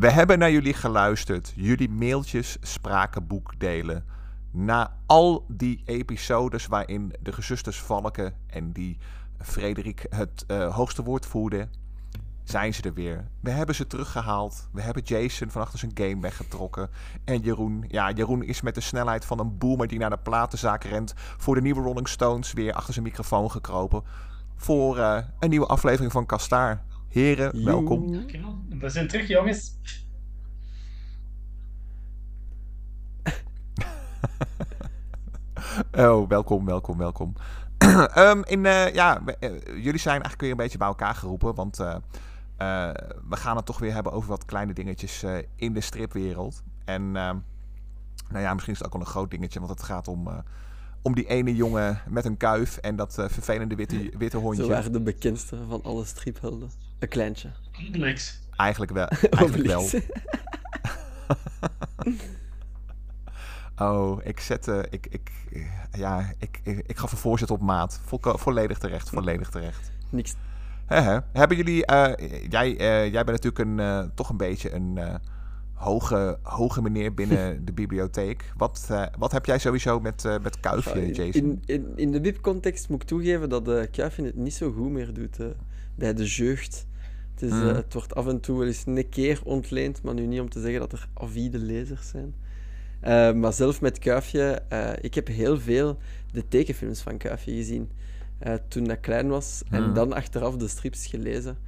[0.00, 1.52] We hebben naar jullie geluisterd.
[1.56, 4.04] Jullie mailtjes spraken boekdelen.
[4.50, 8.98] Na al die episodes waarin de gezusters Valken en die
[9.38, 11.70] Frederik het uh, hoogste woord voerden,
[12.44, 13.28] zijn ze er weer.
[13.40, 14.68] We hebben ze teruggehaald.
[14.72, 16.90] We hebben Jason van achter zijn game weggetrokken.
[17.24, 20.84] En Jeroen, ja, Jeroen is met de snelheid van een boomer die naar de platenzaak
[20.84, 24.02] rent voor de nieuwe Rolling Stones weer achter zijn microfoon gekropen.
[24.56, 26.84] Voor uh, een nieuwe aflevering van Kastaar.
[27.10, 27.64] Heren, Yo.
[27.64, 28.26] welkom.
[28.78, 29.78] We zijn terug, jongens.
[35.92, 37.34] oh, welkom, welkom, welkom.
[38.16, 41.80] um, in, uh, ja, uh, jullie zijn eigenlijk weer een beetje bij elkaar geroepen, want
[41.80, 41.96] uh,
[43.28, 45.24] we gaan het toch weer hebben over wat kleine dingetjes
[45.56, 46.62] in de stripwereld.
[46.84, 47.36] En ehm,
[48.28, 50.28] nou ja, misschien is het ook wel een groot dingetje, want het gaat om,
[51.02, 54.62] om die ene jongen met een kuif en dat vervelende witte, witte hondje.
[54.62, 56.70] Zo waren de bekendste van alle striphelden.
[57.00, 57.50] Een kleintje.
[57.92, 58.38] Niks.
[58.56, 59.08] Eigenlijk wel.
[59.38, 59.88] Eigenlijk wel.
[63.80, 64.86] Oh, ik zette.
[64.90, 65.30] Ik, ik,
[65.92, 68.00] ja, ik, ik, ik gaf een voorzet op maat.
[68.22, 69.90] volledig terecht, volledig terecht.
[70.10, 70.34] Niks.
[70.86, 71.18] He, he.
[71.32, 71.90] Hebben jullie.
[71.92, 72.12] Uh,
[72.48, 74.98] jij, uh, jij bent natuurlijk een, uh, toch een beetje een
[75.72, 78.52] hoge, hoge meneer binnen de bibliotheek.
[78.56, 78.88] Wat,
[79.18, 81.32] wat heb jij sowieso met, met Kuifje, Jason?
[81.32, 84.90] In, in, in de BIP-context moet ik toegeven dat uh, Kuifje het niet zo goed
[84.90, 85.36] meer doet
[85.94, 86.86] bij de jeugd.
[87.40, 87.66] Het, is, mm.
[87.66, 90.60] het wordt af en toe wel eens een keer ontleend, maar nu niet om te
[90.60, 92.34] zeggen dat er avide lezers zijn.
[93.04, 95.98] Uh, maar zelf met Kuifje, uh, ik heb heel veel
[96.32, 97.90] de tekenfilms van Kuifje gezien
[98.68, 99.62] toen ik klein was.
[99.70, 101.58] En dan achteraf de strips gelezen.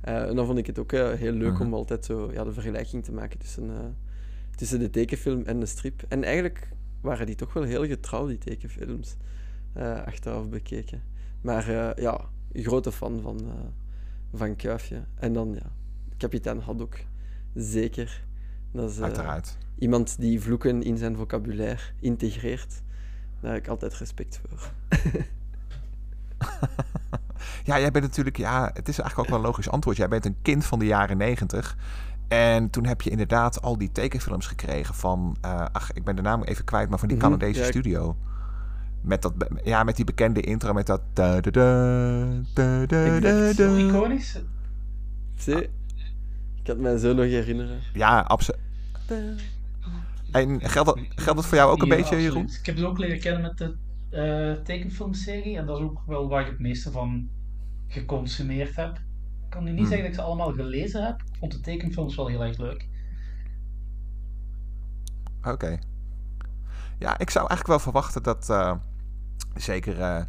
[0.00, 3.12] en dan vond ik het ook heel leuk om altijd zo ja, de vergelijking te
[3.12, 3.96] maken tussen,
[4.56, 6.02] tussen de tekenfilm en de strip.
[6.08, 6.68] En eigenlijk
[7.00, 9.16] waren die toch wel heel getrouw, die tekenfilms,
[10.04, 11.02] achteraf bekeken.
[11.40, 12.20] Maar ja,
[12.52, 13.40] grote fan van,
[14.32, 15.04] van Kuifje.
[15.14, 15.70] En dan ja,
[16.16, 16.98] kapitein Haddock,
[17.54, 18.24] zeker.
[18.72, 22.82] Dat is, Uiteraard iemand die vloeken in zijn vocabulaire integreert.
[23.40, 24.72] Daar heb ik altijd respect voor.
[27.64, 29.96] ja, jij bent natuurlijk, ja, het is eigenlijk ook wel een logisch antwoord.
[29.96, 31.76] Jij bent een kind van de jaren negentig.
[32.28, 36.22] En toen heb je inderdaad al die tekenfilms gekregen van, uh, ach, ik ben de
[36.22, 38.16] naam even kwijt, maar van die mm -hmm, Canadese ja, studio.
[39.02, 39.32] Met, dat,
[39.64, 41.00] ja, met die bekende intro met dat.
[41.12, 42.24] Da, da, da,
[42.54, 43.76] da, da, da, da.
[43.76, 44.40] iconisch.
[45.36, 45.70] Zie, ik
[46.62, 47.80] kan het mij zo nog herinneren.
[47.92, 48.60] Ja, absoluut.
[50.30, 52.24] En geldt dat, geldt dat voor jou ook een beetje, absoluut.
[52.24, 52.44] Jeroen?
[52.60, 53.74] Ik heb het ook leren kennen met de
[54.10, 55.56] uh, tekenfilmserie.
[55.56, 57.28] En dat is ook wel waar ik het meeste van
[57.88, 58.96] geconsumeerd heb.
[59.44, 59.88] Ik kan nu niet hmm.
[59.88, 61.20] zeggen dat ik ze allemaal gelezen heb.
[61.20, 62.88] Ik vond de tekenfilms wel heel erg leuk.
[65.42, 65.78] Oké.
[66.98, 68.74] Ja, ik zou eigenlijk wel verwachten dat uh,
[69.54, 69.98] zeker...
[69.98, 70.20] Uh,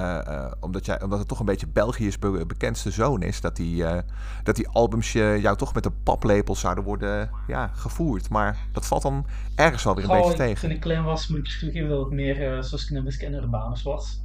[0.00, 3.56] uh, uh, omdat, jij, omdat het toch een beetje België's be bekendste zoon is, dat
[3.56, 3.98] die, uh,
[4.42, 8.28] dat die albums jou toch met een paplepel zouden worden ja, gevoerd.
[8.28, 10.60] Maar dat valt dan ergens wel weer een beetje tegen.
[10.60, 14.22] Toen ik klein was, moet ik toegeven dat het meer zoals Knubbis en Urbanus was.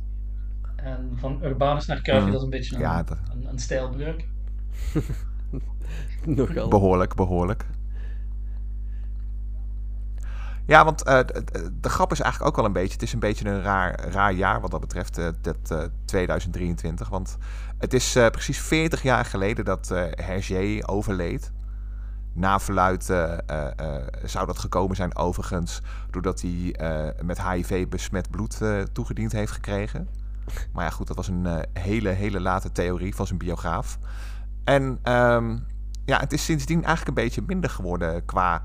[0.75, 2.31] En van Urbanus naar Kuifje, mm.
[2.31, 3.17] dat is een beetje een, ja, dat...
[3.33, 4.27] een, een stijlbreuk.
[6.25, 6.69] Nogal.
[6.69, 7.65] Behoorlijk, behoorlijk.
[10.65, 11.19] Ja, want uh,
[11.81, 12.93] de, grap is eigenlijk ook wel een beetje...
[12.93, 17.09] Het is een beetje een raar, raar jaar wat dat betreft, uh, dat, uh, 2023.
[17.09, 17.37] Want
[17.77, 21.51] het is precies 40 jaar geleden dat Hergé overleed.
[22.33, 23.03] Na verluid
[24.23, 25.81] zou dat gekomen zijn overigens...
[26.09, 26.75] doordat hij
[27.23, 28.61] met HIV besmet bloed
[28.91, 30.07] toegediend heeft gekregen.
[30.73, 33.97] Maar ja, goed, dat was een hele, hele late theorie van zijn biograaf.
[34.63, 35.65] En um,
[36.05, 38.63] ja, het is sindsdien eigenlijk een beetje minder geworden qua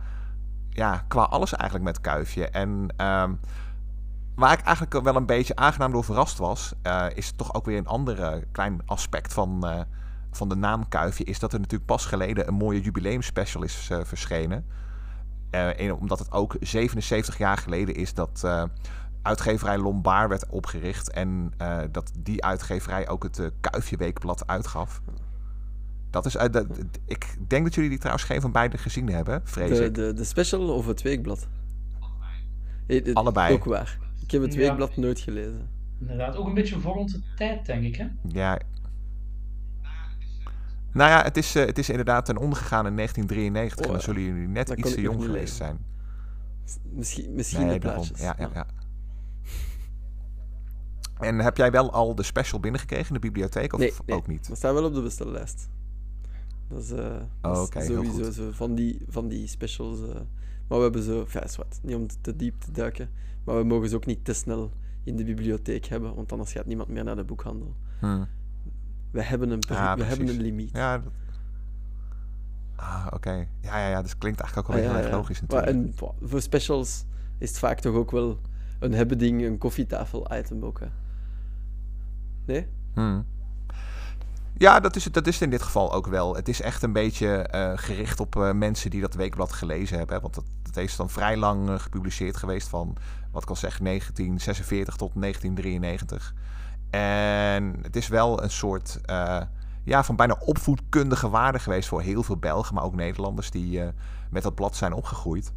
[0.77, 2.49] ja, qua alles eigenlijk met Kuifje.
[2.49, 2.69] En
[3.07, 3.41] um,
[4.35, 7.78] waar ik eigenlijk wel een beetje aangenaam door verrast was, uh, is toch ook weer
[7.78, 9.81] een ander klein aspect van, uh,
[10.31, 11.25] van de naam Kuifje.
[11.25, 14.67] Is dat er natuurlijk pas geleden een mooie jubileumspecial is verschenen.
[15.51, 18.47] En omdat het ook 77 jaar geleden is dat
[19.22, 21.11] uitgeverij Lombard werd opgericht.
[21.11, 21.53] En
[21.91, 25.01] dat die uitgeverij ook het Kuifje Weekblad uitgaf.
[26.22, 26.66] Dat is, uh, dat,
[27.04, 29.95] ik denk dat jullie die trouwens geen van beide gezien hebben, vrees de, ik.
[29.95, 31.48] De, de special of het weekblad?
[31.98, 33.13] Allebei.
[33.13, 33.54] Allebei.
[33.54, 33.98] Ook waar.
[34.22, 34.59] Ik heb het ja.
[34.59, 35.68] weekblad nooit gelezen.
[36.01, 38.07] Inderdaad, ook een beetje voor onze tijd, denk ik, hè?
[38.28, 38.60] Ja.
[40.92, 43.78] Nou ja, het is, uh, het is inderdaad ten ondergegaan in 1993.
[43.78, 45.78] Oh, en dan zullen jullie net iets te jong geweest zijn.
[46.83, 48.04] Misschien, misschien nee, daarom.
[48.15, 48.66] Ja, ja, ja.
[51.19, 54.27] En heb jij wel al de special binnengekregen in de bibliotheek of nee, nee, ook
[54.27, 54.48] niet?
[54.48, 55.69] Dat staat wel op de bestellijst.
[56.68, 60.01] Dat is, uh, oh, okay, sowieso zo van die, van die specials.
[60.01, 60.07] Uh,
[60.68, 63.09] maar we hebben zo, ja, wat, niet om te diep te duiken,
[63.45, 64.71] maar we mogen ze ook niet te snel
[65.04, 67.74] in de bibliotheek hebben, want anders gaat niemand meer naar de boekhandel.
[67.98, 68.27] Hmm.
[69.10, 70.71] We hebben een, ja, we hebben een limiet.
[70.72, 71.13] Ja, dat...
[72.77, 73.30] Ah, oké.
[73.60, 75.16] Ja, ja, ja, dus klinkt eigenlijk ook wel Ah, heel erg ja.
[75.16, 75.86] logisch Maar natuurlijk.
[75.86, 77.04] en, bo- voor specials
[77.39, 78.41] is het vaak toch ook wel
[78.78, 80.80] een hebben ding, een koffietafel-item ook.
[80.80, 80.86] Hè.
[82.45, 82.66] Nee?
[82.95, 83.24] Hmm.
[84.59, 86.37] Ja, dat is, het, dat is het in dit geval ook wel.
[86.37, 90.21] Het is echt een beetje eh, gericht op eh, mensen die dat weekblad gelezen hebben.
[90.21, 92.97] Want dat, is dan vrij lang eh, gepubliceerd geweest van,
[93.33, 96.35] wat ik al zeg, 1946 tot 1993.
[96.91, 99.01] En het is wel een soort
[99.85, 103.81] ja, van bijna opvoedkundige waarde geweest voor heel veel Belgen, maar ook Nederlanders die
[104.31, 105.53] met dat blad zijn opgegroeid.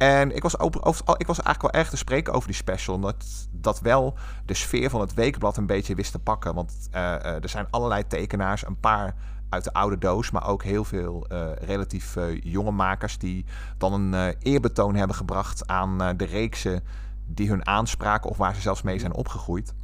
[0.00, 2.94] En ik was, over, over- ik was eigenlijk wel erg te spreken over die special.
[2.94, 4.14] Omdat dat wel
[4.44, 6.54] de sfeer van het weekblad een beetje wist te pakken.
[6.54, 9.14] Want eh, eh, er zijn allerlei tekenaars, een paar
[9.48, 13.44] uit de oude doos, maar ook heel veel eh, relatief jonge makers die
[13.78, 16.84] dan een eerbetoon hebben gebracht aan de reeksen
[17.26, 19.74] die hun aanspraken of waar ze zelfs mee zijn opgegroeid.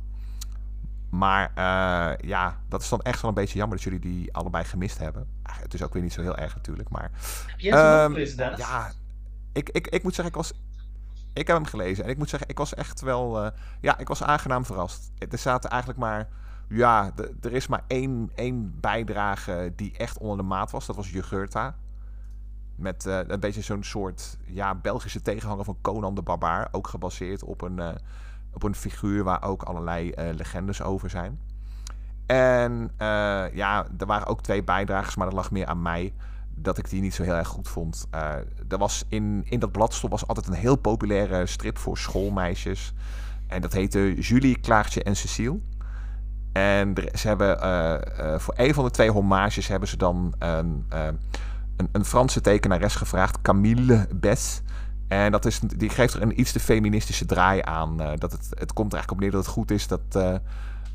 [1.11, 1.51] Maar
[2.27, 5.27] ja, dat is dan echt wel een beetje jammer dat jullie die allebei gemist hebben.
[5.43, 7.11] Ah, het is ook weer niet zo heel erg natuurlijk, maar
[7.47, 8.59] Heb jij het Dennis?
[8.59, 8.93] ja,
[9.57, 10.53] ik, ik, ik moet zeggen, ik was.
[11.33, 13.45] Ik heb hem gelezen en ik moet zeggen, ik was echt wel.
[13.45, 13.51] eh,
[13.81, 15.11] ja, ik was aangenaam verrast.
[15.31, 16.29] Er zaten eigenlijk maar.
[16.69, 20.87] Ja, er is maar één, één bijdrage die echt onder de maat was.
[20.87, 21.77] Dat was Jugurtha.
[22.77, 26.69] Met eh, een beetje zo'n soort ja, Belgische tegenhanger van Conan de Barbaar.
[26.73, 27.95] Ook gebaseerd op een, eh,
[28.53, 31.41] op een figuur waar ook allerlei legendes over zijn.
[32.27, 32.91] En
[33.53, 36.13] ja, er waren ook twee bijdragers, maar dat lag meer aan mij
[36.59, 38.07] dat ik die niet zo heel erg goed vond.
[38.11, 38.35] Eh
[38.69, 42.93] er was in, in dat bladstop was altijd een heel populaire strip voor schoolmeisjes.
[43.47, 45.59] En dat heette Julie, Klaartje en Cecile.
[46.57, 47.95] En ze hebben eh,
[48.35, 51.07] eh, voor een van de twee hommages hebben ze dan een, eh,
[51.77, 54.61] een, een Franse tekenares gevraagd, Camille Bess.
[55.09, 57.97] En dat is, die geeft er een iets te feministische draai aan.
[57.97, 60.13] dat het, het komt er eigenlijk op neer dat het goed is dat,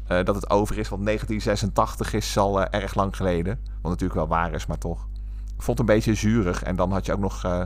[0.07, 0.89] dat het over is.
[0.89, 3.59] Want 1986 is al erg lang geleden.
[3.81, 5.07] Wat natuurlijk wel waar is, maar toch.
[5.61, 6.63] Ik vond het een beetje zuurig.
[6.63, 7.61] En dan had je ook nog eh,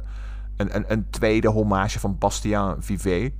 [0.58, 3.34] een, een, een tweede hommage van Bastien Vivet.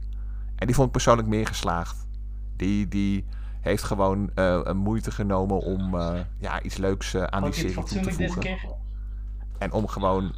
[0.56, 2.08] En die vond ik persoonlijk meer geslaagd.
[2.56, 3.26] Die, die
[3.62, 8.02] heeft gewoon eh, een moeite genomen om eh, ja, iets leuks aan die serie toe
[8.02, 8.42] te voegen.
[8.42, 8.66] keer?
[9.58, 10.34] En om gewoon...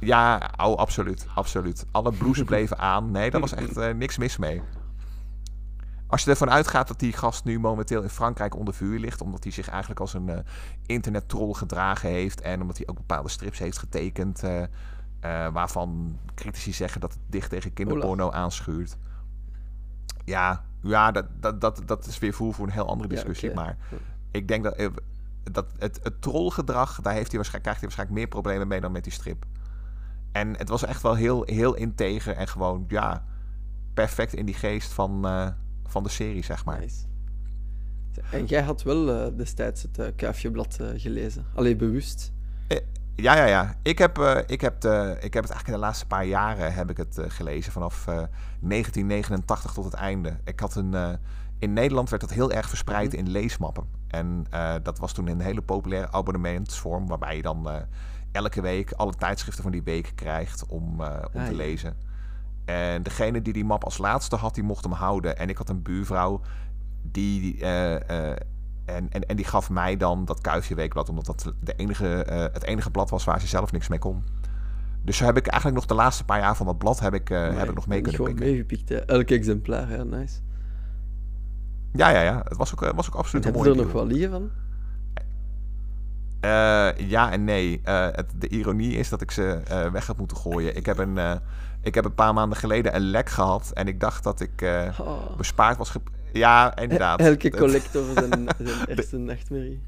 [0.00, 1.86] Ja, oh, absoluut, absoluut.
[1.90, 3.10] Alle blouses bleven aan.
[3.10, 4.62] Nee, daar was echt niks mis mee.
[6.06, 9.20] Als je ervan uitgaat dat die gast nu momenteel in Frankrijk onder vuur ligt...
[9.20, 10.38] omdat hij zich eigenlijk als een eh
[10.86, 12.40] internettroll gedragen heeft...
[12.40, 14.42] en omdat hij ook bepaalde strips heeft getekend...
[14.42, 18.96] eh, eh, waarvan critici zeggen dat het dicht tegen kinderporno aanschuurt.
[20.24, 23.54] Ja, ja dat, dat, dat, dat is weer voer voor een heel andere Ja, discussie.
[23.54, 23.76] Maar
[24.30, 24.90] ik denk dat,
[25.42, 28.92] dat het, het trollgedrag, daar heeft hij waarschijnlijk, krijgt hij waarschijnlijk meer problemen mee dan
[28.92, 29.44] met die strip.
[30.32, 33.24] En het was echt wel heel, heel integer en gewoon, ja,
[33.94, 35.26] perfect in die geest van,
[35.88, 36.80] van de serie, zeg maar.
[36.80, 37.04] Nice.
[38.30, 41.44] En jij had wel eh, destijds het eh, Kuifjeblad eh, gelezen.
[41.54, 42.32] Allee, bewust.
[43.14, 43.74] Ja, ja, ja.
[43.82, 46.90] Ik heb, ik, heb de, ik heb het eigenlijk in de laatste paar jaren heb
[46.90, 47.72] ik het, gelezen.
[47.72, 48.14] Vanaf eh,
[48.60, 50.36] 1989 tot het einde.
[50.44, 51.18] Ik had een,
[51.58, 53.18] in Nederland werd dat heel erg verspreid Mhm.
[53.18, 53.84] in leesmappen.
[54.08, 54.46] En
[54.82, 57.06] dat was toen een hele populaire abonnementsvorm.
[57.06, 57.68] Waarbij je dan
[58.32, 61.56] elke week alle tijdschriften van die week krijgt om, om Ah, te ja.
[61.56, 61.96] lezen.
[62.66, 65.38] En degene die die map als laatste had, die mocht hem houden.
[65.38, 66.40] En ik had een buurvrouw
[67.02, 67.60] die...
[67.60, 68.36] eh, eh,
[68.84, 72.38] en, en, en die gaf mij dan dat kuifje weekblad, omdat dat de enige, eh,
[72.38, 74.24] het enige blad was waar ze zelf niks mee kon.
[75.02, 77.28] Dus zo heb ik eigenlijk nog de laatste paar jaar van dat blad heb ik,
[77.28, 78.50] heb ik nog mee kunnen Gewoon pikken.
[78.50, 78.96] meegepikt, hè.
[78.96, 80.40] Elk exemplaar, ja, nice.
[81.92, 82.42] Ja, ja, ja.
[82.44, 84.50] Het was ook, was ook En absoluut een heb je er nog wel liggen van?
[86.96, 87.80] Ja en nee.
[87.84, 89.60] Het, de ironie is dat ik ze
[89.92, 90.76] weg heb moeten gooien.
[90.76, 91.18] Ik heb, een,
[91.86, 94.98] ik heb een paar maanden geleden een lek gehad en ik dacht dat ik eh,
[95.00, 95.36] Oh.
[95.36, 95.92] bespaard was.
[96.32, 97.20] Ja, inderdaad.
[97.20, 99.82] Elke collector zijn, zijn ergste nachtmerrie.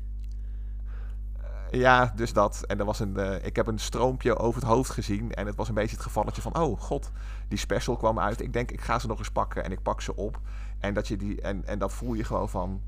[1.70, 2.64] Ja, dus dat.
[2.66, 5.34] En er was een, eh, ik heb een stroompje over het hoofd gezien.
[5.34, 6.58] En het was een beetje het gevalletje van...
[6.58, 7.10] Oh god,
[7.48, 8.40] die special kwam uit.
[8.40, 9.64] Ik denk, ik ga ze nog eens pakken.
[9.64, 10.40] En ik pak ze op.
[10.78, 12.80] En, dat je die, en, en dan voel je gewoon van...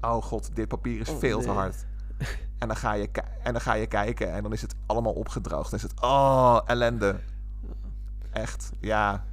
[0.00, 1.76] Oh god, dit papier is Oh, veel te hard.
[2.58, 3.08] En dan, ga je,
[3.42, 4.32] en dan ga je kijken.
[4.32, 5.70] En dan is het allemaal opgedroogd.
[5.70, 6.00] Dan is het...
[6.00, 7.16] Oh, ellende.
[8.36, 9.24] Echt, ja...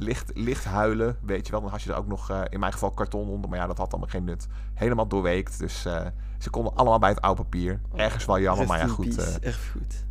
[0.00, 1.60] Licht, licht huilen, weet je wel.
[1.60, 3.50] Dan had je er ook nog, eh, in mijn geval, karton onder.
[3.50, 4.46] Maar ja, dat had allemaal geen nut.
[4.74, 5.58] Helemaal doorweekt.
[5.58, 6.06] Dus eh,
[6.38, 7.80] ze konden allemaal bij het oude papier.
[7.94, 9.16] Ergens wel jammer, maar ja, goed.
[9.16, 10.06] peace, eh, Erfgoed.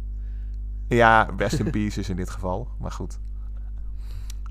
[0.87, 2.67] ja, rest in peace is in dit geval.
[2.79, 3.19] Maar goed.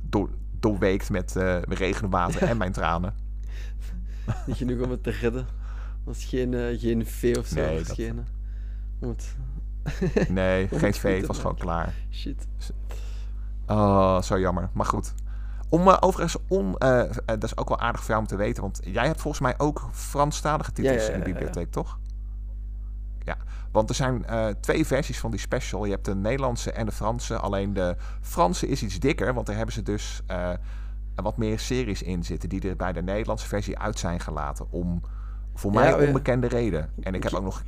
[0.02, 1.32] Door, doorweekt met
[1.68, 3.14] regenwater en mijn tranen.
[4.46, 5.46] Niet genoeg om het te redden.
[6.04, 8.24] was geen, geen vee of zo Nee, dat-.
[8.98, 9.36] Want,
[10.28, 11.16] Nee, geen goed vee.
[11.16, 11.94] Het was gewoon klaar.
[12.10, 12.46] shit.
[13.66, 14.68] Oh, zo jammer.
[14.72, 15.14] Maar goed.
[15.68, 18.36] Om eh, overigens, om, eh, eh, dat is ook wel aardig voor jou om te
[18.36, 18.62] weten.
[18.62, 21.98] Want jij hebt volgens mij ook Franstalige titels Ja, ja, in de bibliotheek, toch?
[23.24, 23.36] Ja,
[23.72, 25.84] want er zijn uh, twee versies van die special.
[25.84, 27.38] Je hebt de Nederlandse en de Franse.
[27.38, 30.50] Alleen de Franse is iets dikker, want daar hebben ze dus uh,
[31.14, 32.48] wat meer series in zitten...
[32.48, 34.66] die er bij de Nederlandse versie uit zijn gelaten.
[34.70, 35.02] Om
[35.54, 36.90] voor mij ja, onbekende reden.
[37.00, 37.62] En ik heb ook nog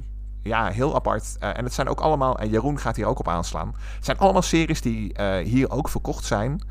[0.48, 1.36] ja, heel apart.
[1.42, 3.74] Uh, en het zijn ook allemaal, en Jeroen gaat hier ook op aanslaan.
[3.94, 6.62] Het zijn allemaal series die uh, hier ook verkocht zijn.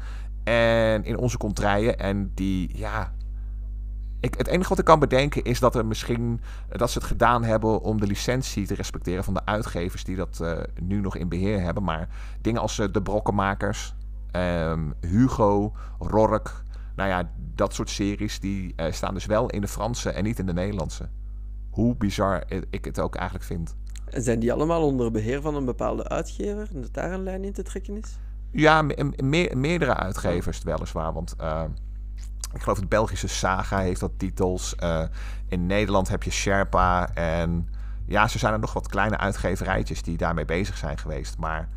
[0.44, 2.00] En in onze contraien.
[2.00, 3.12] En die, ja.
[4.20, 6.42] Ik, het enige wat ik kan bedenken is dat er misschien.
[6.70, 10.40] dat ze het gedaan hebben om de licentie te respecteren van de uitgevers die dat
[10.42, 11.84] uh, nu nog in beheer hebben.
[11.84, 12.10] Maar
[12.42, 13.96] dingen als de Brokkenmakers,
[14.32, 16.64] um, Hugo, Rork.
[16.96, 20.46] Nou ja, dat soort series die staan dus wel in de Franse en niet in
[20.46, 21.10] de Nederlandse
[21.78, 23.76] hoe bizar ik het ook eigenlijk vind.
[24.10, 26.68] En zijn die allemaal onder beheer van een bepaalde uitgever?
[26.72, 28.18] Dat daar een lijn in te trekken is?
[28.52, 31.14] Ja, me meerdere uitgevers weliswaar.
[31.14, 31.64] Want uh,
[32.54, 34.76] ik geloof het Belgische Saga heeft dat titels.
[34.84, 35.04] Uh,
[35.48, 37.14] in Nederland heb je Sherpa.
[37.14, 37.70] En
[38.06, 41.38] ja, ze zijn er nog wat kleine uitgeverijtjes die daarmee bezig zijn geweest.
[41.38, 41.70] Maar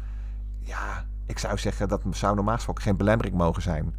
[0.59, 3.95] ja, ik zou zeggen dat zou normaal gesproken geen belemmering mogen zijn.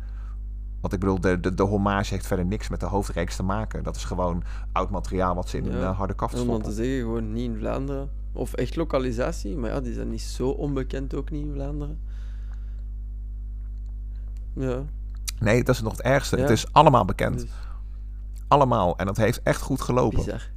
[0.82, 3.84] Want ik bedoel, de, de, de hommage heeft verder niks met de hoofdreeks te maken.
[3.84, 6.56] Dat is gewoon oud materiaal wat ze in een uh, harde kaft stoppen.
[6.56, 8.10] Om te zeggen, gewoon niet in Vlaanderen.
[8.34, 12.00] Of echt lokalisatie, maar ja, die zijn niet zo onbekend ook niet in Vlaanderen.
[14.54, 14.84] Ja.
[15.40, 16.38] Nee, dat is nog het ergste.
[16.38, 17.40] Het is allemaal bekend.
[17.40, 17.50] Dus...
[18.48, 18.98] Allemaal.
[18.98, 20.18] En dat heeft echt goed gelopen.
[20.18, 20.50] Bizar.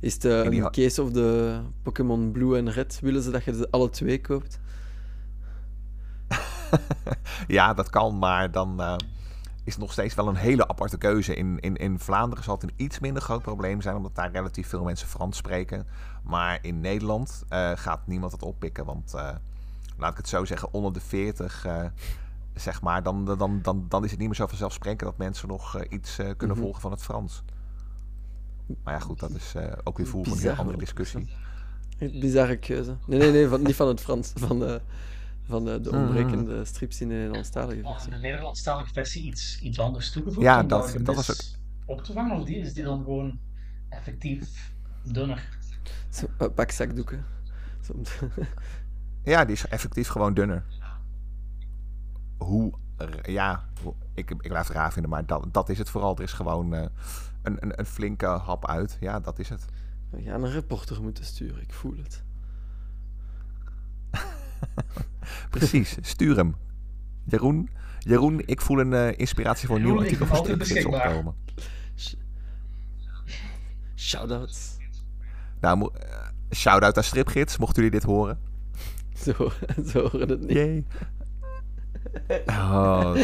[0.00, 2.98] Is het uh, een case of de Pokémon Blue en Red?
[3.00, 4.60] Willen ze dat je ze alle twee koopt?
[7.46, 8.80] ja, dat kan, maar dan...
[8.80, 8.96] Uh
[9.64, 11.34] is nog steeds wel een hele aparte keuze.
[11.34, 14.68] In, in, in Vlaanderen zal het een iets minder groot probleem zijn, omdat daar relatief
[14.68, 15.86] veel mensen Frans spreken.
[16.22, 19.30] Maar in Nederland uh, gaat niemand het oppikken, want uh,
[19.96, 21.90] laat ik het zo zeggen, onder de 40, uh, eh,
[22.54, 25.84] zeg maar, dan, dan, dan, dan is het niet meer zo vanzelfsprekend dat mensen nog
[25.84, 26.56] iets kunnen mm -hmm.
[26.56, 27.42] volgen van het Frans.
[28.82, 29.54] Maar ja, goed, dat is
[29.84, 31.28] ook weer van een heel andere discussie.
[31.98, 32.96] Bizarre keuze.
[33.06, 34.80] Nee, nee, nee, van, niet van het Frans, van
[35.44, 36.00] van de, de mhm.
[36.00, 38.08] ontbrekende strips in de Nederlandstalige versie.
[38.08, 40.46] Oh, de Nederlandstalige versie iets, iets anders toegevoegd?
[40.46, 41.58] Ja, dat, dat was het.
[41.86, 43.38] Op te vangen, of die, is die dan gewoon
[43.88, 44.72] effectief
[45.02, 45.48] dunner?
[46.10, 47.24] Zo, uh, pak zakdoeken.
[49.24, 50.64] ja, die is effectief gewoon dunner.
[52.38, 52.72] Hoe,
[53.22, 53.68] ja,
[54.14, 56.16] ik, ik blijf het raar vinden, maar dat, dat is het vooral.
[56.16, 56.84] Er is gewoon uh,
[57.42, 58.96] een, een, een flinke hap uit.
[59.00, 59.64] Ja, dat is het.
[60.10, 62.24] We gaan een reporter moeten sturen, ik voel het.
[65.50, 66.54] Precies, stuur hem.
[67.24, 67.68] Jeroen,
[67.98, 71.34] Jeroen ik voel een uh, inspiratie voor een nieuw artikel van opkomen.
[73.96, 74.76] Shoutouts.
[75.60, 75.90] Nou, uh,
[76.50, 78.38] shout-out aan Stripgids, mochten jullie dit horen.
[79.14, 79.32] Zo,
[79.92, 80.50] zo horen het niet.
[80.50, 80.86] Jee.
[82.46, 83.14] Oh,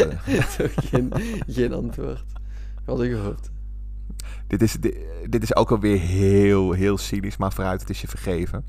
[0.77, 1.13] geen,
[1.47, 2.25] geen antwoord.
[2.85, 3.51] Hadden gehoopt.
[4.47, 4.97] Dit is, dit,
[5.29, 8.65] dit is ook alweer heel, heel cynisch, maar vooruit, het is je vergeven.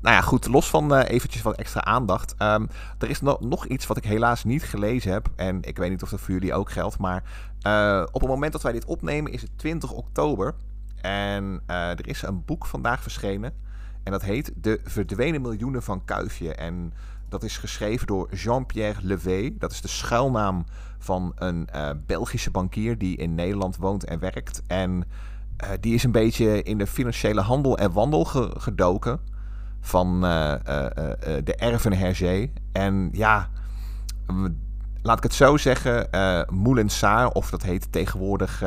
[0.00, 2.34] Nou ja, goed, los van uh, eventjes wat extra aandacht.
[2.38, 5.28] Um, er is no nog iets wat ik helaas niet gelezen heb.
[5.36, 6.98] En ik weet niet of dat voor jullie ook geldt.
[6.98, 7.22] Maar
[7.66, 10.54] uh, op het moment dat wij dit opnemen is het 20 oktober.
[11.00, 13.52] En uh, er is een boek vandaag verschenen.
[14.02, 16.54] En dat heet De Verdwenen Miljoenen van Kuifje.
[16.54, 16.92] En
[17.28, 19.50] dat is geschreven door Jean-Pierre Levé.
[19.58, 20.64] Dat is de schuilnaam
[20.98, 21.68] van een
[22.06, 24.62] Belgische bankier die in Nederland woont en werkt.
[24.66, 25.04] En
[25.80, 29.20] die is een beetje in de financiële handel en wandel ge gedoken
[29.80, 30.54] van uh,
[31.44, 32.50] de erven Hergé.
[32.72, 33.48] En ja,
[35.02, 38.62] laat ik het zo zeggen, uh, Moulinsart, of dat heet tegenwoordig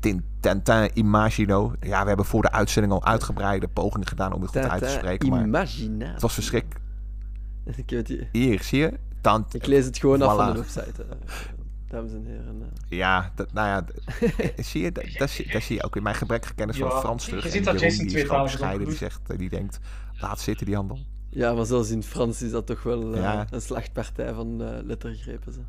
[0.00, 1.72] Tintin Imagino.
[1.80, 4.88] Ja, we hebben voor de uitzending al uitgebreide pogingen gedaan om het goed uit te
[4.88, 5.28] spreken.
[5.28, 5.66] Maar
[5.98, 6.80] het was verschrikkelijk.
[8.32, 8.98] Hier, zie je?
[9.20, 10.22] Tant ik lees het gewoon voilà.
[10.22, 11.06] af van de website.
[11.88, 12.70] dames en heren.
[12.88, 13.84] Ja, dat, nou ja,
[14.62, 17.44] zie je, dat, dat, zie je ook in mijn gebrekkige kennis ja, van Frans terug.
[17.44, 19.78] Je ziet dat Jason twee talen die zegt, die denkt,
[20.22, 20.98] Laat zitten, die handel.
[21.28, 25.52] Ja, maar zoals in Frans is dat toch wel uh, een slachtpartij van uh, lettergrepen.
[25.52, 25.60] Zo.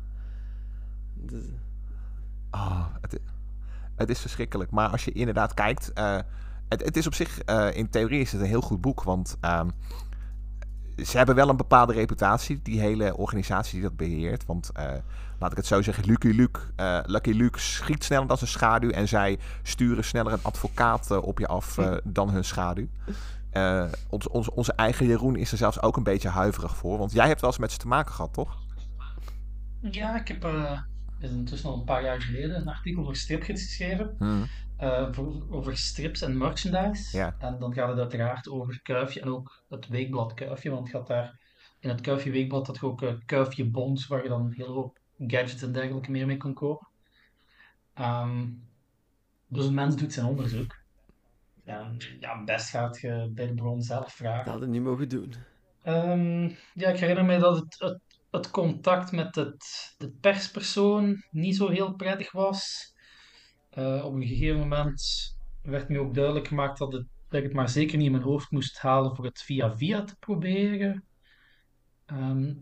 [1.14, 1.44] Dus...
[2.50, 3.20] Oh, het,
[3.96, 4.70] het, is verschrikkelijk.
[4.70, 5.90] Maar als je inderdaad kijkt...
[5.98, 6.18] Uh,
[6.68, 9.02] het, het, is op zich, in theorie is het een heel goed boek.
[9.02, 9.68] Want ehm,
[11.04, 14.46] ze hebben wel een bepaalde reputatie, die hele organisatie die dat beheert.
[14.46, 14.70] Want
[15.38, 16.60] laat ik het zo zeggen, Lucky Luke,
[17.06, 18.90] Lucky Luke schiet sneller dan zijn schaduw.
[18.90, 22.88] En zij sturen sneller een advocaat op je af dan hun schaduw.
[23.56, 26.98] Uh, ons, ons, onze eigen Jeroen is er zelfs ook een beetje huiverig voor.
[26.98, 28.62] Want jij hebt wel eens met ze te maken gehad, toch?
[29.80, 30.80] Ja, ik heb uh,
[31.18, 34.14] intussen al een paar jaar geleden een artikel voor Stripgids geschreven.
[34.18, 34.46] Hmm.
[34.80, 37.16] Uh, voor, over strips en merchandise.
[37.16, 37.36] Ja.
[37.38, 40.70] En dan gaat het uiteraard over Kuifje en ook het weekblad Kuifje.
[40.70, 41.38] Want het gaat daar
[41.80, 45.72] in het Kuifje weekblad dat ook Kuifje Bonds, waar je dan heel veel gadgets en
[45.72, 46.86] dergelijke meer mee kan kopen.
[48.00, 48.62] Um,
[49.48, 50.82] dus een mens doet zijn onderzoek.
[51.64, 51.90] Ja,
[52.20, 54.44] ja, best gaat je bij de bron zelf vragen.
[54.44, 55.34] Dat hadden we niet mogen doen.
[55.82, 61.56] Ehm, ja, ik herinner me dat het, het, het contact met het, de perspersoon niet
[61.56, 62.92] zo heel prettig was.
[63.70, 65.02] Eh, op een gegeven moment
[65.62, 68.24] werd me ook duidelijk gemaakt dat, het, dat ik het maar zeker niet in mijn
[68.24, 71.04] hoofd moest halen voor het via via te proberen.
[72.06, 72.54] Ehm,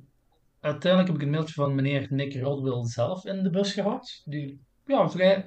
[0.60, 4.22] uiteindelijk heb ik een mailtje van meneer Nick Rodwell zelf in de bus gehad.
[4.24, 5.44] Die, ja, vrij,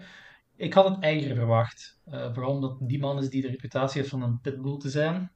[0.55, 1.99] ik had het erger verwacht.
[2.05, 5.31] Eh, vooral omdat die man is die de reputatie heeft van een pitbull te zijn.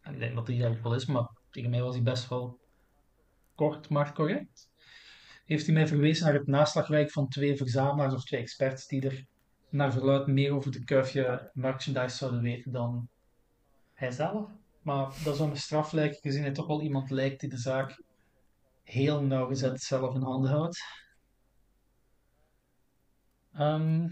[0.00, 2.60] En ik denk dat hij dat wel is, maar tegen mij was hij best wel
[3.54, 4.70] kort, maar correct.
[5.44, 9.24] Heeft hij mij verwezen naar het naslagwerk van twee verzamelaars of twee experts die er
[9.70, 13.08] naar verluid meer over de kuifje merchandise zouden weten dan
[13.94, 14.50] hij zelf.
[14.82, 18.02] Maar dat zou een straf lijken, gezien hij toch wel iemand lijkt die de zaak
[18.82, 20.82] heel nauwgezet zelf in handen houdt.
[23.54, 24.08] Ehm,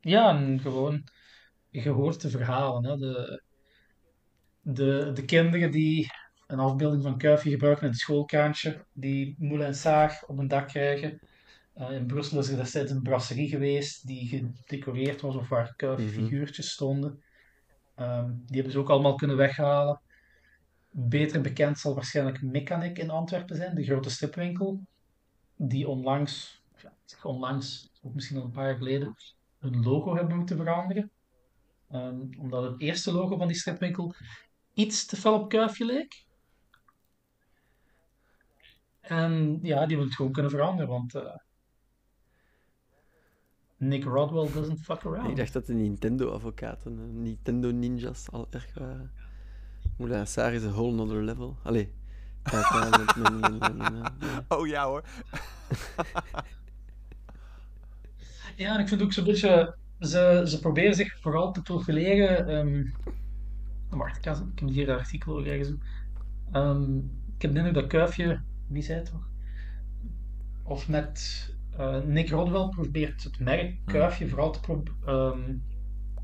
[0.00, 1.04] ja, en gewoon,
[1.70, 2.84] je hoort de verhalen.
[2.84, 2.96] Hè?
[2.96, 3.42] De,
[4.60, 6.10] de, de kinderen die
[6.46, 10.68] een afbeelding van Kuifje gebruiken in het schoolkaantje, die Moulin en Saag op een dak
[10.68, 11.20] krijgen.
[11.76, 16.70] Uh, in Brussel is er destijds een brasserie geweest die gedecoreerd was of waar Kuifje-figuurtjes
[16.70, 17.22] stonden.
[17.96, 20.00] Um, die hebben ze ook allemaal kunnen weghalen.
[20.90, 24.80] Beter bekend zal waarschijnlijk Mechanic in Antwerpen zijn, de grote stripwinkel.
[25.56, 29.14] Die onlangs, ja, onlangs, of misschien al een paar jaar geleden,
[29.58, 31.10] hun logo hebben moeten veranderen.
[31.92, 34.14] Um, omdat het eerste logo van die stripwinkel
[34.72, 36.26] iets te fel op kuifje leek.
[39.00, 41.36] En ja, die wil het gewoon kunnen veranderen, want uh,
[43.76, 45.28] Nick Rodwell doesn't fuck around.
[45.28, 49.12] Ik dacht dat de Nintendo-advocaten, Nintendo Ninjas, al erg waren.
[49.96, 51.56] Moulin Saar is een whole nother level.
[51.62, 51.92] Allee.
[54.48, 55.04] oh ja hoor.
[58.60, 59.74] ja, en ik vind ook zo'n beetje...
[60.00, 62.56] Ze, ze proberen zich vooral te profileren...
[62.56, 62.94] Um,
[63.88, 65.72] wacht, ik, heb hier een artikel ergens.
[66.52, 68.40] Um, ik heb de indruk dat Kuifje...
[68.66, 69.28] Wie zei het toch?
[70.62, 71.48] Of met...
[71.78, 75.62] Uh, Nick Rodwell probeert het merk Kuifje vooral te, um,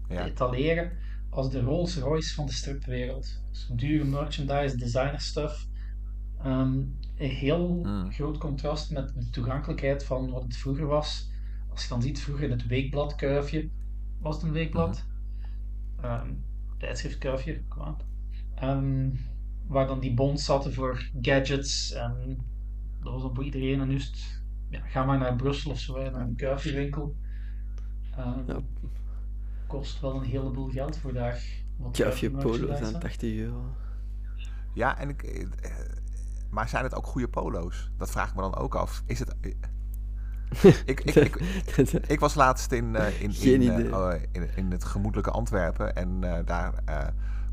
[0.09, 0.23] ja.
[0.23, 0.93] te etaleren
[1.31, 3.43] als de Rolls Royce van de stripwereld.
[3.51, 5.67] Dus dure merchandise, designer stuff.
[6.45, 8.13] Um, een heel mm.
[8.13, 11.35] groot contrast met de toegankelijkheid van wat het vroeger was.
[11.77, 13.69] Als je dan ziet, vroeger in het weekbladkuifje
[14.21, 15.05] was het een weekblad.
[15.97, 16.05] Mm.
[16.05, 16.45] Um,
[16.79, 17.97] tijdschriftkuifje, kwam
[18.63, 19.19] um,
[19.67, 21.93] Waar dan die bons zaten voor gadgets.
[21.93, 22.39] En
[23.03, 23.81] dat was dan voor iedereen.
[23.81, 24.01] En nu
[24.69, 27.17] ja, ga maar naar Brussel of zo, naar een kuifjewinkel.
[28.19, 28.61] Um, ja
[29.67, 31.45] kost wel een heleboel geld voor daar.
[31.93, 33.77] Kuifje polo's aan 80 euro.
[34.75, 35.47] Ja, en ik, eh,
[36.51, 37.91] maar zijn het ook goede polo's?
[37.97, 39.03] Dat vraag ik me dan ook af.
[39.07, 39.37] Is het.
[40.49, 41.37] Eh, ik, ik, ik,
[42.15, 45.97] ik, was laatst in, uh, in, in, uh, in, in, het gemoedelijke Antwerpen.
[45.97, 46.73] En uh, daar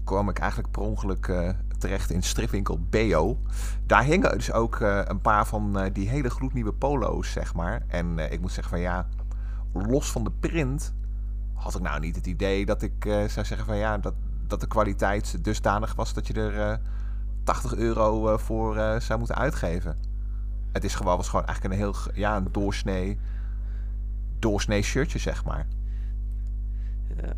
[0.03, 1.31] kwam ik eigenlijk per ongeluk
[1.77, 3.39] terecht in stripwinkel BO.
[3.85, 7.83] Daar hingen dus ook een paar van die hele gloednieuwe polo's, zeg maar.
[7.87, 9.07] En ik moet zeggen van ja,
[9.73, 10.93] los van de print
[11.53, 14.13] had ik nou niet het idee dat ik zou zeggen van ja, dat,
[14.47, 16.79] dat de kwaliteit dusdanig was dat je er uh, eh,
[17.43, 19.97] 80 euro voor zou moeten uitgeven.
[20.73, 23.19] Het is gewoon, was gewoon eigenlijk een heel, ja, een doorsnee,
[24.39, 25.67] doorsnee shirtje, zeg maar.
[27.21, 27.33] Ja.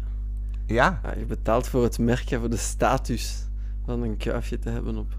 [0.65, 0.99] Ja?
[1.03, 3.47] ja je betaalt voor het merk voor de status
[3.85, 5.13] van een kuifje te hebben op...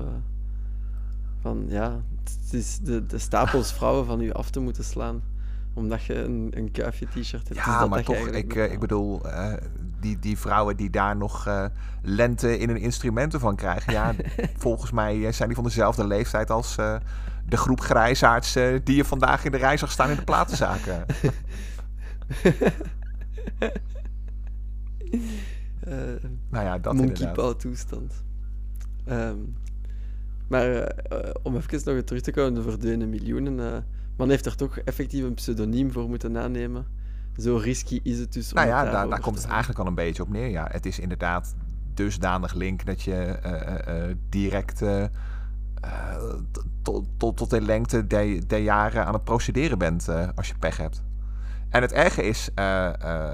[1.41, 5.23] van, ja, het is de, de stapels vrouwen van u af te moeten slaan
[5.77, 7.65] omdat je een, een kuifje t-shirt hebt.
[7.65, 9.53] Ja, maar toch, ik, uh, ik bedoel, uh,
[10.01, 11.65] die, die vrouwen die daar nog uh,
[12.03, 14.15] lente in hun instrumenten van krijgen, ja,
[14.57, 16.75] volgens mij zijn die van dezelfde leeftijd als
[17.49, 18.53] de groep grijsaards
[18.85, 21.05] die je vandaag in de rij zag staan in de platenzaken.
[26.51, 26.95] nou ja, dat
[27.61, 28.25] toestand.
[29.09, 29.57] Um,
[30.49, 30.95] maar
[31.43, 33.85] om even nog terug te komen, de verdwenen miljoenen
[34.17, 36.87] Man heeft er toch effectief een pseudoniem voor moeten aannemen.
[37.39, 38.53] Zo risky is het dus.
[38.53, 40.49] Nou ja, daar, daar komt het eigenlijk al een beetje op neer.
[40.49, 41.55] Ja, het is inderdaad
[41.95, 44.83] dusdanig link dat je uh, uh, direct
[46.83, 51.03] tot, tot, tot de lengte der, jaren aan het procederen bent als je pech hebt.
[51.69, 52.51] En het erge is,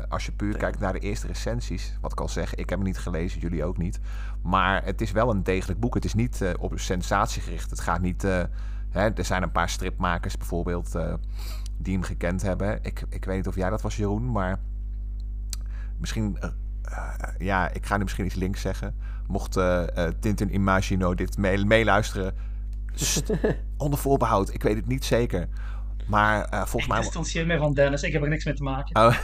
[0.09, 2.87] als je puur kijkt naar de eerste recensies, wat ik al zeg, ik heb hem
[2.87, 4.01] niet gelezen, jullie ook niet.
[4.43, 5.95] Maar het is wel een degelijk boek.
[5.95, 7.71] Het is niet op sensatie gericht.
[7.71, 8.27] Het gaat niet
[8.93, 10.97] Hè, er zijn een paar stripmakers bijvoorbeeld
[11.83, 12.79] die hem gekend hebben.
[12.83, 14.61] Ik, ik weet niet of jij dat was, Jeroen, maar
[15.99, 16.38] misschien...
[16.40, 16.49] Uh,
[17.38, 18.95] ja, ik ga nu misschien iets links zeggen.
[19.27, 19.59] Mocht
[20.21, 22.35] Tintin Imagino dit meeluisteren,
[23.77, 24.55] onder voorbehoud.
[24.55, 25.49] Ik weet het niet zeker.
[26.07, 27.01] Maar uh, volgens ik mij...
[27.01, 28.03] distancieer me van Dennis.
[28.03, 28.97] Ik heb er niks mee te maken.
[28.97, 29.18] Oh.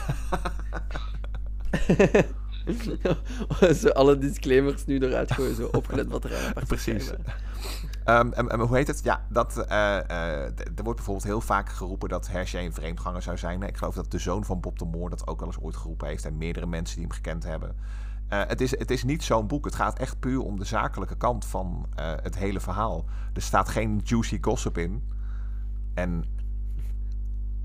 [3.80, 7.10] zo alle disclaimers nu eruit gooien, zo opgelet wat er aan Precies.
[8.08, 9.02] Um, hoe heet het?
[9.02, 13.38] Ja, dat, uh, uh, er wordt bijvoorbeeld heel vaak geroepen dat Hergé een vreemdganger zou
[13.38, 13.62] zijn.
[13.62, 16.08] Ik geloof dat de zoon van Bob de Moor dat ook wel eens ooit geroepen
[16.08, 16.24] heeft.
[16.24, 17.76] En meerdere mensen die hem gekend hebben.
[18.32, 19.64] Uh, het, is, het is niet zo'n boek.
[19.64, 23.04] Het gaat echt puur om de zakelijke kant van het hele verhaal.
[23.34, 25.02] Er staat geen juicy gossip in.
[25.94, 26.24] En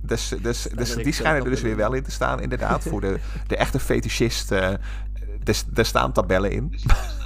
[0.01, 2.83] dus, dus, dus die schijnen er dus weer wel in te staan, inderdaad.
[2.83, 4.51] voor de, de echte fetischist.
[4.51, 4.73] Uh,
[5.73, 6.75] er, staan tabellen in.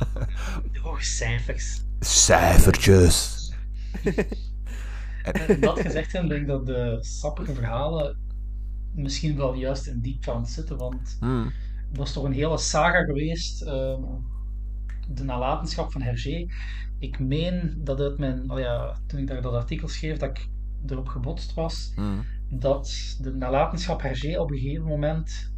[0.84, 1.86] oh, cijfers.
[2.00, 3.36] Cijfertjes.
[5.24, 8.18] en, dat gezegd denk ik dat de sappige verhalen
[8.94, 10.78] misschien wel juist in die kant zitten.
[10.78, 11.52] Want hmm.
[11.92, 13.62] dat is toch een hele saga geweest.
[13.62, 13.96] Uh,
[15.10, 16.46] de nalatenschap van Hergé.
[17.00, 20.50] Ik meen dat uit mijn, oh ja, toen ik daar dat artikel schreef, dat ik
[20.86, 21.92] erop gebotst was.
[21.96, 25.52] Hmm dat de nalatenschap Hergé op een gegeven moment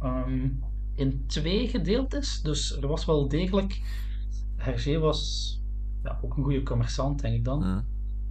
[0.00, 0.48] ehm,
[0.94, 2.40] in twee gedeeld is.
[2.42, 3.80] Dus er was wel degelijk.
[4.56, 5.52] Hergé was
[6.04, 7.58] ja, ook een goede commerçant, denk ik dan.
[7.58, 7.84] Mm.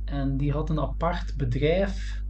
[0.05, 2.23] En die had een apart bedrijf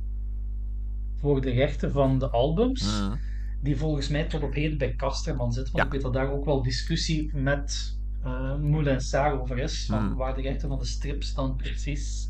[1.17, 3.01] voor de rechten van de albums.
[3.01, 3.19] Mm.
[3.61, 5.71] Die volgens mij tot op heden bij Kasterman zit.
[5.71, 9.85] Want ik weet dat daar ook wel discussie met uh, Moulin Sarre over is.
[9.85, 10.15] Van mm.
[10.15, 12.29] waar de rechten van de strips dan precies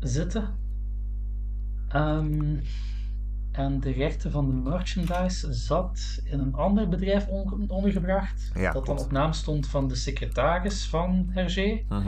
[0.00, 0.58] zitten.
[1.94, 2.60] Um,
[3.54, 7.26] en de rechten van de merchandise zat in een ander bedrijf
[7.68, 8.50] ondergebracht.
[8.54, 11.82] Ja, dat dan op naam stond van de secretaris van Hergé.
[11.90, 12.06] Uh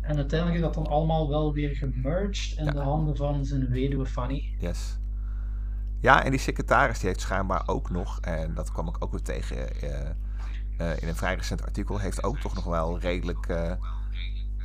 [0.00, 4.06] En uiteindelijk is dat dan allemaal wel weer gemerged in de handen van zijn weduwe
[4.06, 4.54] Fanny.
[4.58, 4.98] Yes.
[6.00, 9.22] Ja, en die secretaris die heeft schijnbaar ook nog, en dat kwam ik ook weer
[9.22, 9.90] tegen uh,
[10.80, 13.72] uh, in een vrij recent artikel, heeft ook toch nog wel redelijk uh,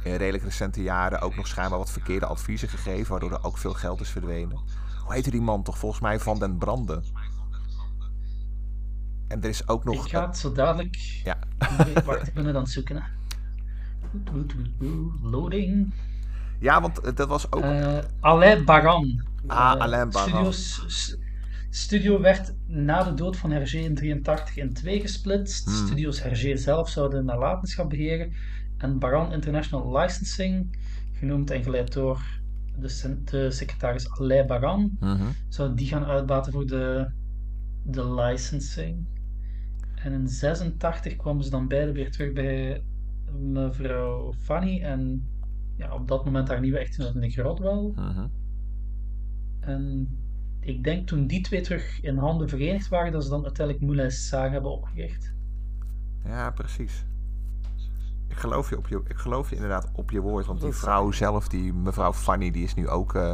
[0.03, 3.73] in redelijk recente jaren ook nog schijnbaar wat verkeerde adviezen gegeven, waardoor er ook veel
[3.73, 4.59] geld is verdwenen.
[5.03, 5.77] Hoe heette die man toch?
[5.77, 7.03] Volgens mij Van den Branden.
[9.27, 10.05] En er is ook nog...
[10.05, 10.95] Ik ga het zo dadelijk...
[11.23, 11.37] Ja.
[12.05, 13.03] Wacht, ik ben het aan het zoeken.
[15.21, 15.93] Loading.
[16.59, 17.63] Ja, want dat was ook...
[17.63, 19.23] Uh, Alain Baran.
[19.47, 20.53] Ah, uh, Alain Baran.
[20.53, 21.17] Studios,
[21.69, 25.65] studio werd na de dood van Hergé in 83 in twee gesplitst.
[25.65, 25.85] Hmm.
[25.85, 28.33] Studios Hergé zelf zouden nalatenschap beheren
[28.83, 30.77] en Baran International Licensing,
[31.11, 32.41] genoemd en geleid door
[32.79, 35.31] de, de secretaris Alain Baran, mm -hmm.
[35.47, 37.09] zou die gaan uitbaten voor de,
[37.83, 39.05] de licensing.
[39.95, 42.83] En in 86 kwamen ze dan beide weer terug bij
[43.39, 45.27] mevrouw Fanny en
[45.75, 47.91] ja, op dat moment haar nieuwe echtgenoot Nick Rodwell.
[47.95, 48.31] Mm -hmm.
[49.59, 50.07] En
[50.59, 54.11] ik denk toen die twee terug in handen verenigd waren, dat ze dan uiteindelijk Moulin
[54.11, 55.33] Saar hebben opgericht.
[56.23, 57.05] Ja, precies.
[58.33, 60.45] Ik geloof, je op je, ik geloof je inderdaad op je woord.
[60.45, 63.33] Want die vrouw zelf, die mevrouw Fanny, die is nu ook uh,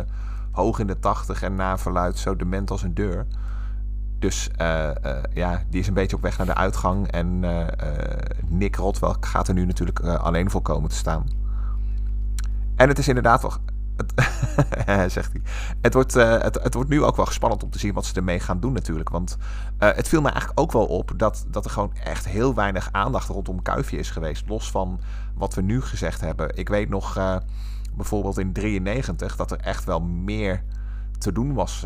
[0.51, 3.27] hoog in de tachtig en na verluid zo dement als een deur.
[4.19, 7.07] Dus uh, uh, ja, die is een beetje op weg naar de uitgang.
[7.07, 7.39] En
[8.47, 11.25] Nick Rotwell gaat er nu natuurlijk alleen voor komen te staan.
[12.75, 13.53] En het is inderdaad wel.
[13.99, 15.41] Het, zegt hij.
[15.81, 18.13] Het wordt, uh, het, het wordt nu ook wel spannend om te zien wat ze
[18.13, 19.09] ermee gaan doen natuurlijk.
[19.09, 19.37] Want
[19.79, 22.89] uh, het viel me eigenlijk ook wel op dat, dat er gewoon echt heel weinig
[22.91, 24.47] aandacht rondom Kuifje is geweest.
[24.47, 24.99] Los van
[25.35, 26.57] wat we nu gezegd hebben.
[26.57, 27.37] Ik weet nog uh,
[27.95, 30.63] bijvoorbeeld in 93 dat er echt wel meer
[31.17, 31.85] te doen was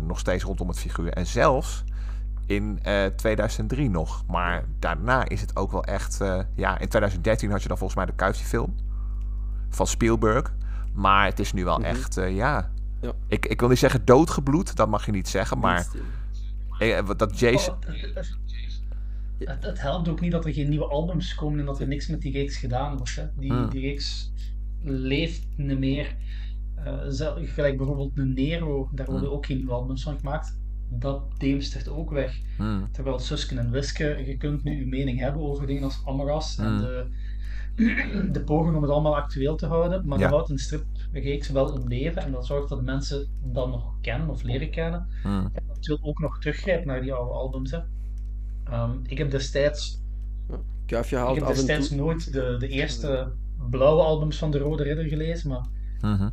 [0.00, 1.12] nog steeds rondom het figuur.
[1.12, 1.84] En zelfs
[2.46, 2.80] in
[3.16, 4.24] 2003 nog.
[4.26, 6.18] Maar daarna is het ook wel echt...
[6.54, 8.74] ja, in 2013 had je dan volgens mij de Kuifje film
[9.68, 10.52] van Spielberg.
[10.98, 12.70] Maar het is nu wel echt, uh, ja.
[13.00, 13.12] ja.
[13.26, 15.86] Ik, ik wil niet zeggen doodgebloed, dat mag je niet zeggen, maar.
[16.78, 17.74] Eh, dat Jason.
[17.74, 17.94] Oh,
[19.38, 22.06] het, het, helpt ook niet dat er geen nieuwe albums komen en dat er niks
[22.06, 23.16] met die reeks gedaan wordt.
[23.16, 23.26] Hè.
[23.36, 23.70] Die, hmm.
[23.70, 24.32] die reeks
[24.82, 26.16] leeft niet meer.
[26.86, 29.36] Uh, gelijk bijvoorbeeld een Nero, daar worden Hmm.
[29.36, 30.58] ook geen nieuwe albums van gemaakt.
[30.88, 32.38] Dat deemstert ook weg.
[32.56, 32.88] Hmm.
[32.92, 36.78] Terwijl Susken en Wiske, je kunt nu je mening hebben over dingen als Amaras en
[36.78, 37.06] de
[38.32, 40.24] de poging om het allemaal actueel te houden, maar Ja.
[40.24, 44.28] dat houdt een stripreeks wel in leven en dat zorgt dat mensen dat nog kennen
[44.28, 45.06] of leren kennen.
[45.22, 45.50] Hmm.
[45.52, 47.70] En wil ook nog teruggrijpen naar die oude albums.
[47.70, 47.78] Hè.
[48.64, 50.00] Ehm, ik heb destijds,
[50.86, 51.96] Kuifje ik heb destijds toe...
[51.96, 53.32] nooit de, de eerste
[53.70, 55.66] blauwe albums van de Rode Ridder gelezen, maar
[56.00, 56.28] Mhm.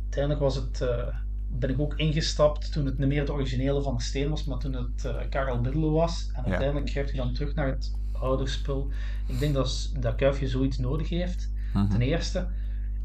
[0.00, 1.06] uiteindelijk was het, eh,
[1.50, 4.58] ben ik ook ingestapt toen het niet meer het originele van de steen was, maar
[4.58, 6.30] toen het eh, Karel Biddelen was.
[6.34, 6.48] En Ja.
[6.50, 8.90] uiteindelijk grijpt hij dan terug naar het oude spul.
[9.26, 11.50] Ik denk dat, dat Kuifje zoiets nodig heeft.
[11.72, 11.88] Mhm.
[11.88, 12.48] Ten eerste.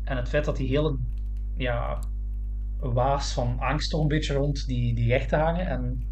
[0.03, 0.97] En het feit dat die hele
[1.57, 1.99] ja,
[2.79, 6.05] waas van angst toch een beetje rond die, die rechten hangen en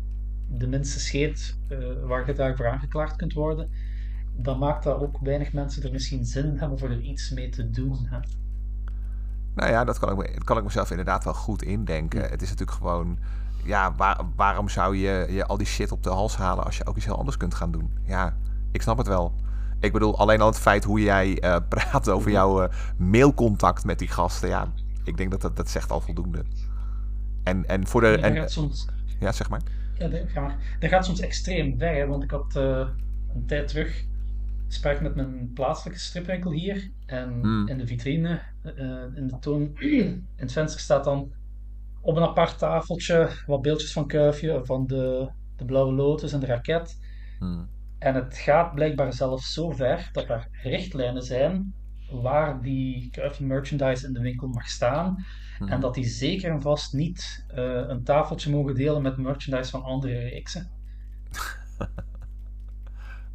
[0.48, 3.70] de minste scheet eh, waar je daarvoor aangeklaagd kunt worden,
[4.36, 7.50] dan maakt dat ook weinig mensen er misschien zin in hebben voor er iets mee
[7.50, 8.08] te doen.
[8.10, 8.20] Hè.
[9.56, 12.22] Nou ja, dat kan ik, me, dat kan ik mezelf inderdaad wel goed indenken.
[12.22, 13.18] Het is natuurlijk gewoon.
[13.64, 16.86] ja, waar, waarom zou je, je al die shit op de hals halen als je
[16.86, 17.92] ook iets heel anders kunt gaan doen?
[18.04, 18.38] Ja,
[18.72, 19.34] ik snap het wel.
[19.80, 24.00] Ik bedoel, alleen al het feit hoe jij uh, praat over jouw uh, mailcontact met
[24.00, 24.50] die gasten.
[24.50, 24.72] Ja,
[25.04, 26.44] ik denk dat dat, dat zegt al voldoende.
[27.44, 28.08] En, en voor de.
[28.08, 28.88] Ja, en, gaat soms,
[29.20, 29.62] ja zeg maar.
[29.98, 30.08] Ja,
[30.80, 31.96] dat, gaat soms extreem ver.
[31.96, 32.88] Hè, want ik had uh,
[33.36, 34.06] een tijd terug
[34.68, 36.92] sprak met mijn plaatselijke stripwinkel hier.
[37.06, 37.68] En Hmm.
[37.68, 38.42] in de vitrine,
[39.16, 41.32] in de toon, in het venster staat dan
[42.02, 46.46] op een apart tafeltje wat beeldjes van Kuifje, van de, de Blauwe Lotus en de
[46.46, 47.00] Raket.
[47.40, 47.68] Hmm.
[48.00, 51.74] En het gaat blijkbaar zelfs zo ver dat er richtlijnen zijn
[52.12, 55.26] waar die Kuifje merchandise in de winkel mag staan.
[55.58, 55.68] Hmm.
[55.68, 59.84] En dat die zeker en vast niet uh, een tafeltje mogen delen met merchandise van
[59.84, 60.70] andere reeksen.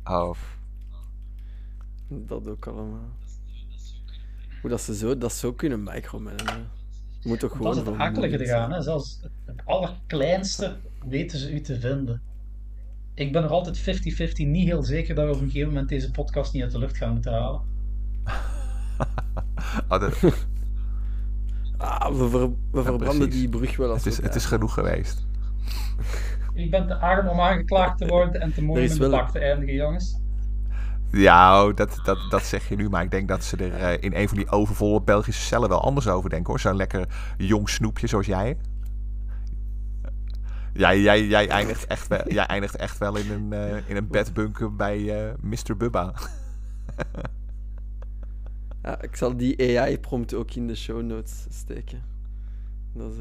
[0.05, 0.37] oh.
[2.09, 3.09] Dat ook allemaal.
[4.61, 6.71] Hoe dat ze zo, dat zo kunnen micromanagen.
[7.23, 8.73] Moet toch gewoon dat is het akelige eraan.
[8.73, 8.83] Hè?
[8.83, 12.23] Zelfs het allerkleinste weten ze u te vinden.
[13.15, 13.83] Ik ben nog altijd 50-50
[14.35, 16.97] niet heel zeker dat we op een gegeven moment deze podcast niet uit de lucht
[16.97, 17.61] gaan moeten halen.
[19.89, 20.15] oh, dat...
[21.77, 25.27] ah, we, ver, we verbranden die brug wel als het is, het is genoeg geweest.
[26.55, 29.39] Ik ben te arm om aangeklaagd te worden en te mooi in de bak te
[29.39, 30.23] eindigen, jongens.
[31.11, 34.15] Ja, dat, dat, dat zeg je nu, maar ik denk dat ze er uh, in
[34.15, 36.61] een van die overvolle Belgische cellen wel anders over denken hoor.
[36.61, 38.57] Zo'n lekker jong snoepje zoals jij.
[40.75, 44.09] Jij, jij, jij, eindigt, echt wel, jij eindigt echt wel in een, uh, in een
[44.09, 45.77] bedbunker bij uh, Mr.
[45.77, 46.15] Bubba.
[48.83, 52.03] ja, ik zal die AI-prompt ook in de show notes steken.
[52.93, 53.19] Dat is,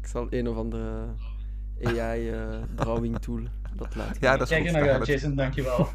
[0.00, 1.06] ik zal een of andere
[1.82, 3.40] AI-drawing tool
[3.76, 4.16] dat laten.
[4.20, 4.76] Ja, dat is Kijk goed.
[4.76, 5.88] er naar uit, Jason, dankjewel.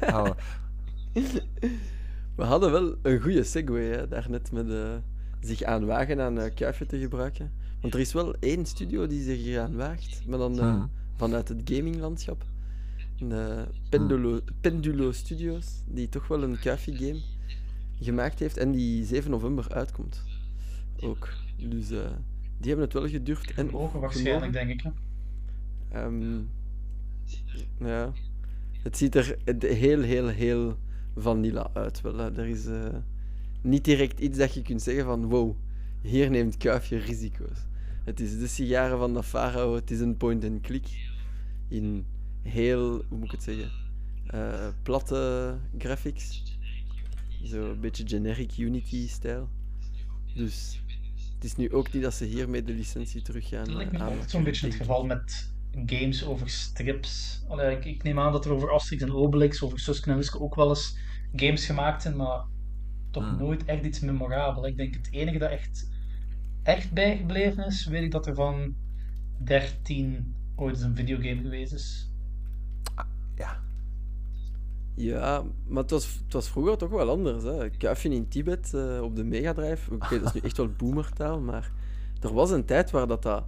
[0.00, 0.30] oh.
[2.36, 4.94] We hadden wel een goede segue hè, daarnet met uh,
[5.40, 7.52] zich aanwagen aan uh, kuifje te gebruiken.
[7.84, 10.90] Want er is wel één studio die zich hier aan waagt, maar dan uh, Hmm.
[11.14, 12.44] vanuit het gaminglandschap.
[13.18, 17.20] De Pendulo, Pendulo Studios, die toch wel een kuifje game
[18.00, 20.22] gemaakt heeft en die 7 november uitkomt.
[21.00, 21.28] Ook.
[21.56, 23.54] Dus die hebben het wel gedurfd.
[23.54, 24.82] En Mogen waarschijnlijk, denk ik.
[25.88, 26.04] Hè?
[26.04, 26.48] Um,
[27.78, 28.12] ja.
[28.82, 30.78] Het ziet er heel, heel, heel
[31.16, 32.00] vanilla uit.
[32.00, 32.38] Wel, hè.
[32.38, 32.84] Er is uh,
[33.60, 35.56] niet direct iets dat je kunt zeggen van wow,
[36.00, 37.66] hier neemt Kuifje risico's.
[38.04, 40.86] Het is de sigaren van de Farao, het is een point-and-click
[41.68, 42.06] in
[42.42, 43.70] heel, hoe moet ik het zeggen,
[44.34, 46.42] uh, platte graphics.
[47.44, 49.48] Zo een beetje generic Unity-stijl.
[50.34, 50.80] Dus
[51.34, 53.64] het is nu ook niet dat ze hiermee de licentie terug gaan.
[53.64, 55.52] Dat me altijd zo'n beetje het geval met
[55.86, 57.44] games over strips.
[57.48, 60.40] Allee, ik, ik, neem aan dat er over Asterix en Obelix, over Suske en Wiske
[60.40, 60.98] ook wel eens
[61.36, 62.44] games gemaakt zijn, maar
[63.10, 63.38] toch Hmm.
[63.38, 64.66] nooit echt iets memorabel.
[64.66, 65.90] Ik denk het enige dat echt,
[66.64, 68.74] echt bijgebleven is, weet ik dat er van
[69.38, 72.10] 13 ooit eens een videogame geweest is.
[73.36, 73.62] Ja.
[74.94, 77.42] Ja, maar het was, het was vroeger toch wel anders.
[77.42, 77.70] Hè?
[77.70, 79.94] Kuifje in Tibet uh, op de Mega Drive.
[79.94, 81.72] Oké, okay, dat is nu echt wel boomertaal, maar
[82.20, 83.44] er was een tijd waar dat, dat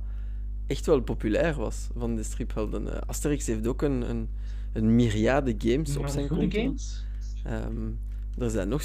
[0.66, 2.86] echt wel populair was van de striphelden.
[2.86, 4.28] Uh, Asterix heeft ook een, een,
[4.72, 7.04] een myriade games maar op zijn goede games?
[7.46, 7.98] Um,
[8.38, 8.82] er zijn nog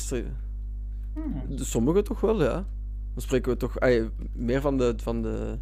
[1.13, 1.57] hmm.
[1.57, 2.65] sommige toch wel, ja.
[3.13, 5.57] Dan spreken we toch ay, meer van de, van de,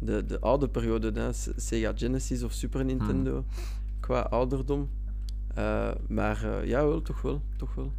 [0.00, 1.32] de, de oude periode, hè?
[1.56, 3.44] Sega Genesis of Super Nintendo, hmm.
[4.00, 4.88] qua ouderdom.
[5.58, 7.42] Uh, maar uh, ja, wel, toch wel.
[7.56, 7.92] Toch wel.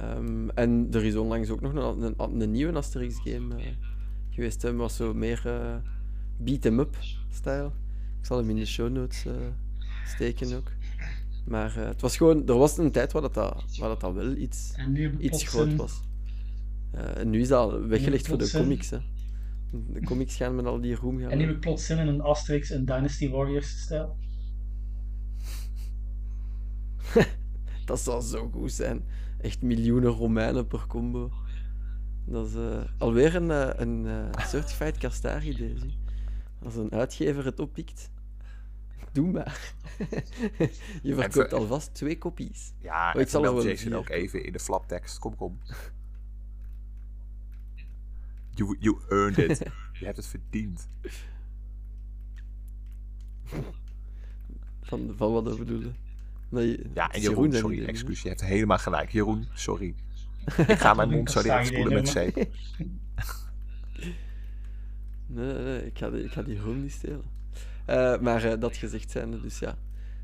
[0.00, 3.66] Um, en er is onlangs ook nog een, een, een nieuwe Asterix-game uh,
[4.30, 4.62] geweest.
[4.62, 5.74] Hè, was zo meer uh,
[6.36, 7.72] beat-em-up-stijl.
[8.20, 9.32] Ik zal hem in de show notes uh,
[10.04, 10.70] steken ook.
[11.44, 14.14] Maar uh, het was gewoon, er was een tijd waar dat, dat, waar dat, dat
[14.14, 14.74] wel iets,
[15.18, 16.02] iets groot was.
[16.94, 18.60] Uh, en nu is dat al weggelegd voor de zin.
[18.60, 18.90] comics.
[18.90, 18.98] Hè.
[19.70, 21.30] De comics gaan met al die roem gaan.
[21.30, 24.16] En nu heb ik plots zin in een Asterix en Dynasty Warriors stijl.
[27.86, 29.04] dat zou zo goed zijn.
[29.40, 31.30] Echt miljoenen Romeinen per combo.
[32.24, 35.86] Dat is uh, alweer een, uh, een uh, certified Castari deze.
[36.62, 38.10] Als een uitgever het oppikt,
[39.12, 39.74] doe maar.
[41.02, 42.72] je verkoopt alvast twee kopies.
[42.78, 45.18] Ja, oh, ik zal wel Jason ook even in de flaptekst.
[45.18, 45.58] Kom, kom.
[48.60, 49.58] You, you earned it.
[49.98, 50.88] je hebt het verdiend.
[54.82, 55.92] Van, van wat dat bedoelde?
[56.48, 58.22] Nee, ja, en Jeroen, Jeroen sorry, excuus.
[58.22, 59.10] Je hebt helemaal gelijk.
[59.10, 59.94] Jeroen, sorry.
[60.66, 62.34] Ik ga mijn mond zo direct spoelen met zeep.
[65.26, 67.24] nee, nee, ik ga die, ik ga die Jeroen niet stelen.
[67.86, 69.78] Uh, maar uh, dat gezegd zijnde, dus ja.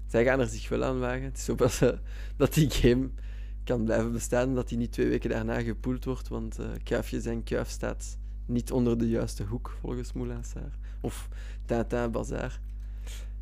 [0.07, 1.22] Zij gaan er zich wel aan wagen.
[1.22, 1.90] Het is ook dat, uh,
[2.37, 3.09] dat die game
[3.64, 7.42] kan blijven bestaan, dat die niet twee weken daarna gepoeld wordt, want uh, Kuifje zijn
[7.42, 10.78] Kuif staat niet onder de juiste hoek, volgens Moulin Sarr.
[11.00, 11.28] Of
[11.64, 12.61] Tintin Bazaar.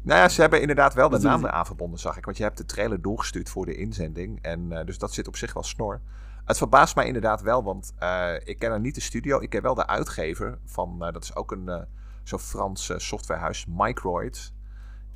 [0.02, 2.24] Nou ja, ze hebben inderdaad wel de naam eraan verbonden, zag ik.
[2.24, 4.42] Want je hebt de trailer doorgestuurd voor de inzending.
[4.42, 6.00] En eh, dus dat zit op zich wel snor.
[6.44, 9.40] Het verbaast mij inderdaad wel, want eh, ik ken er niet de studio.
[9.40, 11.86] Ik ken wel de uitgever van, eh, dat is ook een
[12.22, 14.54] zo'n Frans eh, softwarehuis, Microids.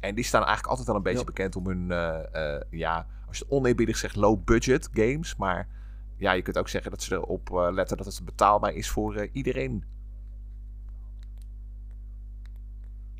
[0.00, 1.24] En die staan eigenlijk altijd wel een beetje Ja.
[1.24, 1.86] bekend om hun,
[2.70, 5.36] ja, als je het oneerbiedig zegt, low budget games.
[5.36, 5.68] Maar
[6.18, 9.14] ja, je kunt ook zeggen dat ze erop eh, letten dat het betaalbaar is voor
[9.16, 9.84] eh, iedereen.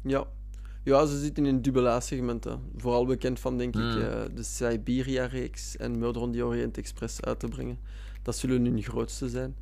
[0.03, 0.27] Ja.
[0.85, 2.61] Ja, ze zitten in dubbele segmenten.
[2.77, 4.01] Vooral bekend van, denk ik, Hmm.
[4.01, 7.79] eh, de Siberia-reeks en Murder on the Orient Express uit te brengen.
[8.23, 9.57] Dat zullen hun grootste zijn.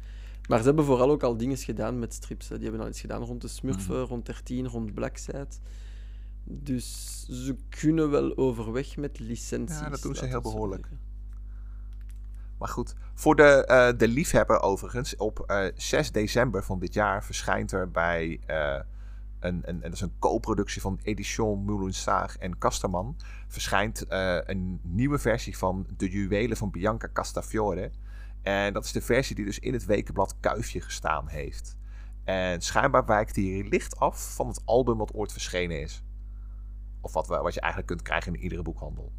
[0.48, 2.48] Maar ze hebben vooral ook al dingen gedaan met strips.
[2.48, 2.54] hè.
[2.54, 4.04] Die hebben al iets gedaan rond de Smurfen, Mhm.
[4.08, 5.46] rond 13, rond Blackside.
[6.44, 9.78] Dus ze kunnen wel overweg met licenties.
[9.80, 10.86] Ja, dat doen ze heel behoorlijk.
[10.90, 11.05] zeggen.
[12.58, 17.24] Maar goed, voor de, eh, de liefhebber overigens, op eh, 6 december van dit jaar
[17.24, 18.80] verschijnt er bij eh,
[19.40, 23.16] een, een, en dat is een co-productie van Edition Moulin-Saag en Casterman,
[23.48, 27.90] verschijnt een nieuwe versie van De Juwelen van Bianca Castafiore.
[28.42, 31.76] En dat is de versie die dus in het wekenblad Kuifje gestaan heeft.
[32.24, 36.02] En schijnbaar wijkt die licht af van het album wat ooit verschenen is.
[37.00, 39.12] Of wat, wat je eigenlijk kunt krijgen in iedere boekhandel.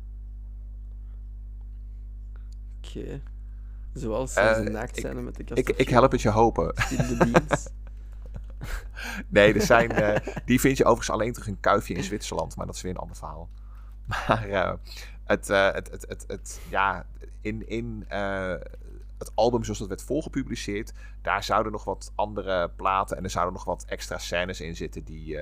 [3.93, 5.59] Zoals Eh, ze naakt ik- met de kast.
[5.59, 6.73] Ik, ik help het je hopen.
[6.89, 7.31] In de.
[9.27, 12.65] Nee, er zijn, eh, die vind je overigens alleen terug in Kuifje in Zwitserland, maar
[12.65, 13.49] dat is weer een ander verhaal.
[14.07, 14.73] Maar eh,
[15.23, 17.05] het, het, het, het, het, ja,
[17.41, 18.05] in, in
[19.17, 23.53] het album zoals dat werd volgepubliceerd, daar zouden nog wat andere platen en er zouden
[23.53, 25.37] nog wat extra scènes in zitten die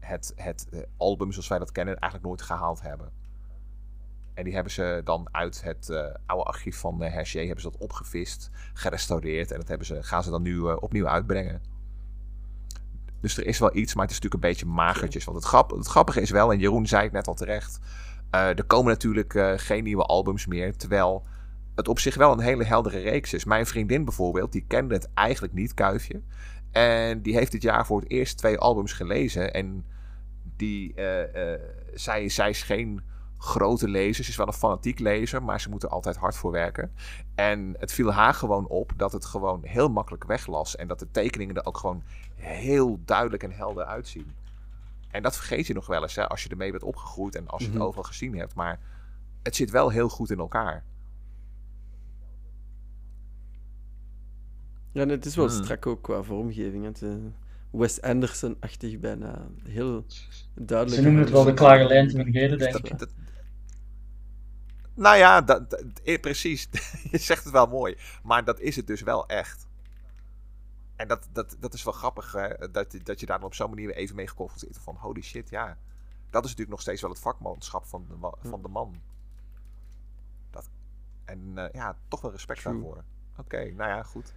[0.00, 3.10] het, het album zoals wij dat kennen eigenlijk nooit gehaald hebben.
[4.38, 7.70] En die hebben ze dan uit het eh, oude archief van uh, Hergé hebben ze
[7.70, 11.62] dat opgevist, gerestaureerd en dat hebben ze, gaan ze dan nu eh, opnieuw uitbrengen.
[13.20, 15.24] Dus er is wel iets, maar het is natuurlijk een beetje magertjes.
[15.24, 17.78] Want het, grap, het grappige is wel, en Jeroen zei het net al terecht.
[18.30, 20.76] er komen natuurlijk geen nieuwe albums meer.
[20.76, 21.26] Terwijl
[21.74, 23.44] het op zich wel een hele heldere reeks is.
[23.44, 26.22] Mijn vriendin bijvoorbeeld, die kende het eigenlijk niet, Kuifje.
[26.70, 29.52] En die heeft dit jaar voor het eerst twee albums gelezen.
[29.52, 29.84] En
[30.56, 30.94] die,
[31.94, 33.02] zij, zij is geen
[33.38, 34.24] grote lezer.
[34.24, 36.92] Ze is wel een fanatiek lezer, maar ze moet er altijd hard voor werken.
[37.34, 40.76] En het viel haar gewoon op dat het gewoon heel makkelijk weglas.
[40.76, 42.02] En dat de tekeningen er ook gewoon
[42.34, 44.32] heel duidelijk en helder uitzien.
[45.10, 47.62] En dat vergeet je nog wel eens hè, als je ermee bent opgegroeid en als
[47.62, 47.76] je Mhm.
[47.76, 48.54] het overal gezien hebt.
[48.54, 48.80] Maar
[49.42, 50.84] het zit wel heel goed in elkaar.
[54.92, 55.62] Ja, en het is wel Hmm.
[55.64, 56.84] strak ook qua vormgeving.
[56.84, 57.02] Het,
[57.70, 59.46] Wes Anderson-achtig bijna.
[59.64, 60.04] Heel
[60.54, 60.96] duidelijk.
[60.96, 62.88] Ze noemen het wel de klare lijn van Geden, denk ik.
[62.88, 63.08] Dat- dat-
[64.98, 66.68] nou ja, dat, dat- eh, precies.
[67.10, 67.96] je zegt het wel mooi.
[68.22, 69.66] Maar dat is het dus wel echt.
[70.96, 73.68] En dat, dat, dat is wel grappig, hè, dat, dat je daar dan op zo'n
[73.70, 75.78] manier even mee geconfronteerd wordt van holy shit, ja.
[76.30, 79.00] Dat is natuurlijk nog steeds wel het vakmanschap van de, ma- van de man.
[80.50, 80.68] Dat,
[81.24, 82.72] en eh, ja, toch wel respect True.
[82.72, 83.04] daarvoor.
[83.36, 84.34] Oké, nou ja, goed.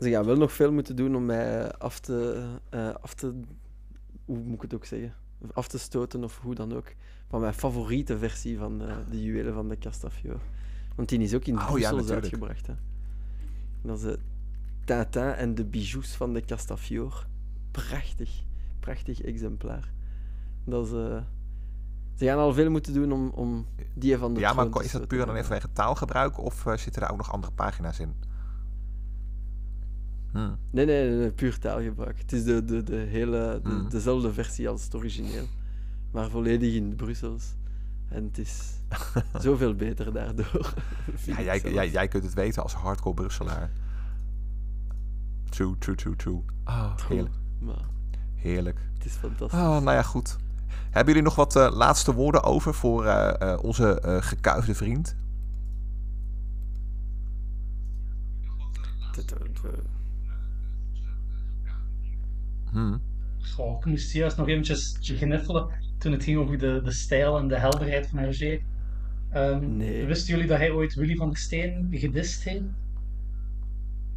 [0.00, 3.40] Ze gaan wel nog veel moeten doen om mij af te, eh, af te.
[4.24, 5.14] Hoe moet ik het ook zeggen?
[5.52, 6.94] Af te stoten of hoe dan ook.
[7.28, 10.38] Van mijn favoriete versie van eh, de Juwelen van de Castafiore.
[10.96, 12.22] Want die is ook in Oh, ja, Brussels natuurlijk.
[12.22, 12.66] uitgebracht.
[12.66, 12.74] Hè.
[13.82, 14.18] Dat is eh,
[14.84, 17.16] Tintin en de bijoux van de Castafiore.
[17.70, 18.42] Prachtig.
[18.80, 19.92] Prachtig exemplaar.
[20.64, 21.22] Dat is, eh,
[22.14, 25.08] Ze gaan al veel moeten doen om, om die van de Ja, maar is dat
[25.08, 28.14] puur dan even wegen taalgebruik of zitten daar ook nog andere pagina's in?
[30.32, 30.38] Hm.
[30.70, 32.18] Nee, nee, nee, nee, puur taalgebruik.
[32.18, 33.88] Het is de, de, de hele, de- Mm.
[33.88, 35.46] dezelfde versie als het origineel,
[36.10, 37.44] maar volledig in het Brussels.
[38.08, 38.62] En het is
[39.46, 40.74] zoveel beter daardoor.
[41.26, 43.70] Ja, jij, jij, jij kunt het weten als hardcore Brusselaar.
[45.48, 46.40] True, true, true, true.
[46.64, 47.34] Ah, heerlijk.
[47.58, 47.84] Maar
[48.34, 48.78] Heerlijk.
[48.94, 49.58] het is fantastisch.
[49.60, 50.36] Ah, nou ja, goed.
[50.90, 55.16] Hebben jullie nog wat eh, laatste woorden over voor eh, eh, onze gekuifde vriend?
[62.72, 63.00] Het- het- het-
[63.42, 63.52] Hm.
[63.54, 65.68] Goh, ik moest juist nog eventjes gniffelen
[65.98, 68.60] toen het ging over de, de stijl en de helderheid van Hergé.
[69.60, 70.04] Nee.
[70.06, 72.62] Wisten jullie dat hij ooit Willy van der Steen gedist heeft?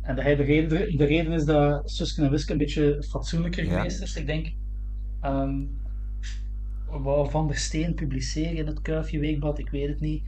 [0.01, 3.65] En dat hij de reden, de reden is dat Suske en Wiske een beetje fatsoenlijker
[3.65, 3.77] Ja.
[3.77, 4.15] geweest is.
[4.15, 4.51] Ik denk,
[5.21, 5.55] ehm
[7.01, 10.23] wou Van der Steen publiceren in het Kuifje Weekblad, ik weet het niet.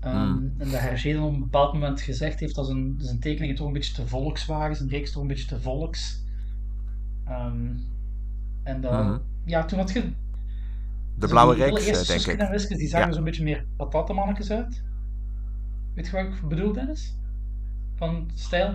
[0.00, 0.52] Ehm, Hmm.
[0.58, 3.66] En dat Hergé dan op een bepaald moment gezegd heeft dat zijn, zijn tekeningen toch
[3.66, 6.21] een beetje te volks waren, zijn reeks toch een beetje te volks.
[7.32, 7.74] Ehm,
[8.62, 9.18] en dat, Mhm.
[9.44, 10.12] ja, toen had je
[11.14, 12.38] De blauwe die reeks, eh, denk Suske ik.
[12.70, 13.12] en die zagen Ja.
[13.14, 14.82] zo'n beetje meer patattenmannetjes uit.
[15.94, 17.16] Weet je wat ik bedoel, Dennis?
[17.94, 18.74] Van stijl?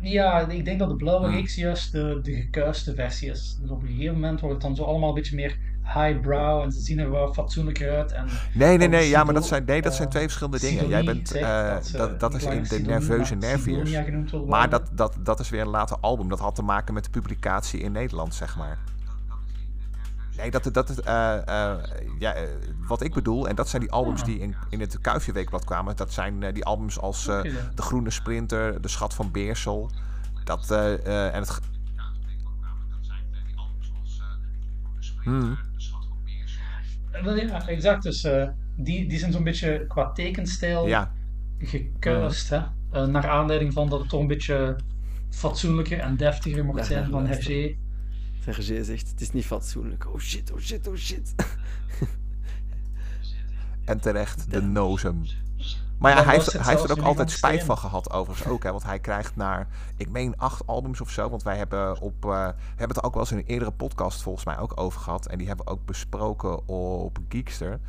[0.00, 1.34] Ja, ik denk dat de blauwe Hmm.
[1.34, 3.58] reeks juist de, de gekuiste versie is.
[3.60, 6.72] Dus op een gegeven moment wordt het dan zo allemaal een beetje meer highbrow en
[6.72, 8.12] ze zien er wel fatsoenlijker uit.
[8.12, 10.88] En Nee, nee, nee, ja, maar dat zijn, nee, dat zijn eh, twee verschillende dingen.
[10.88, 13.90] Jij bent, eh, ze dat, dat is in de nerveuze nerviers.
[14.46, 16.28] Maar dat, dat, dat is weer een later album.
[16.28, 18.78] Dat had te maken met de publicatie in Nederland, zeg maar.
[20.36, 21.78] Nee, dat, dat, eh, eh,
[22.18, 22.42] ja, eh,
[22.86, 24.26] wat ik bedoel, en dat zijn die albums Ah.
[24.26, 25.96] die in, in het Kuifje Weekblad kwamen.
[25.96, 27.42] Dat zijn eh, die albums als eh.
[27.74, 29.90] De Groene Sprinter, De Schat van Beersel.
[30.44, 31.60] Dat, eh, eh, en het...
[35.22, 35.58] Hmm.
[37.22, 38.02] Wel ja, exact.
[38.02, 41.12] Dus eh, die, die zijn zo'n beetje qua tekenstijl Ja,
[41.58, 42.48] gekuist.
[42.48, 42.60] Hè?
[42.92, 44.76] Eh, naar aanleiding van dat het toch een beetje
[45.30, 47.26] fatsoenlijker en deftiger mocht zijn van.
[47.26, 47.76] Hergé.
[48.40, 50.14] Serge zegt, het is niet fatsoenlijk.
[50.14, 51.34] Oh shit, oh shit, oh shit.
[53.84, 55.22] en terecht, de nozem.
[56.02, 58.62] Maar ja, hij heeft, hij heeft er ook altijd spijt van gehad, overigens ook.
[58.62, 61.28] Hè, want hij krijgt naar, ik meen, acht albums of zo.
[61.28, 64.44] Want wij hebben, op, we hebben het ook wel eens in een eerdere podcast volgens
[64.44, 65.26] mij ook over gehad.
[65.26, 67.80] En die hebben we ook besproken op Geekster.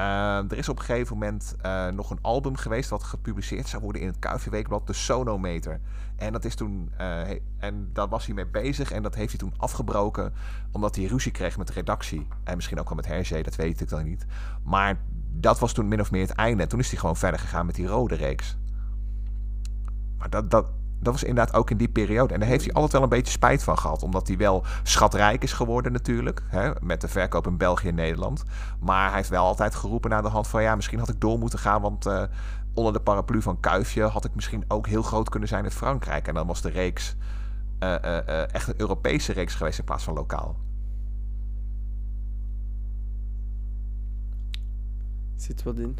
[0.00, 3.82] Eh, er is op een gegeven moment eh, nog een album geweest wat gepubliceerd zou
[3.82, 5.80] worden in het Kuifje Weekblad, de Sonometer.
[6.16, 9.38] En dat is toen, eh, en daar was hij mee bezig en dat heeft hij
[9.38, 10.32] toen afgebroken
[10.70, 12.26] omdat hij ruzie kreeg met de redactie.
[12.44, 14.26] En misschien ook wel met Hergé, dat weet ik dan niet.
[14.62, 14.98] Maar
[15.32, 16.62] dat was toen min of meer het einde.
[16.62, 18.56] En toen is hij gewoon verder gegaan met die rode reeks.
[20.18, 20.66] Maar dat, dat,
[21.00, 22.34] dat was inderdaad ook in die periode.
[22.34, 24.02] En daar heeft hij altijd wel een beetje spijt van gehad.
[24.02, 26.42] Omdat hij wel schatrijk is geworden natuurlijk.
[26.46, 28.42] Hè, met de verkoop in België en Nederland.
[28.80, 30.62] Maar hij heeft wel altijd geroepen naar de hand van...
[30.62, 32.06] ja, misschien had ik door moeten gaan, want...
[32.06, 32.22] eh,
[32.74, 36.28] onder de paraplu van Kuifje had ik misschien ook heel groot kunnen zijn in Frankrijk.
[36.28, 37.16] En dan was de reeks
[37.78, 40.56] eh, eh, echt een Europese reeks geweest in plaats van lokaal.
[45.40, 45.98] Zit wat in.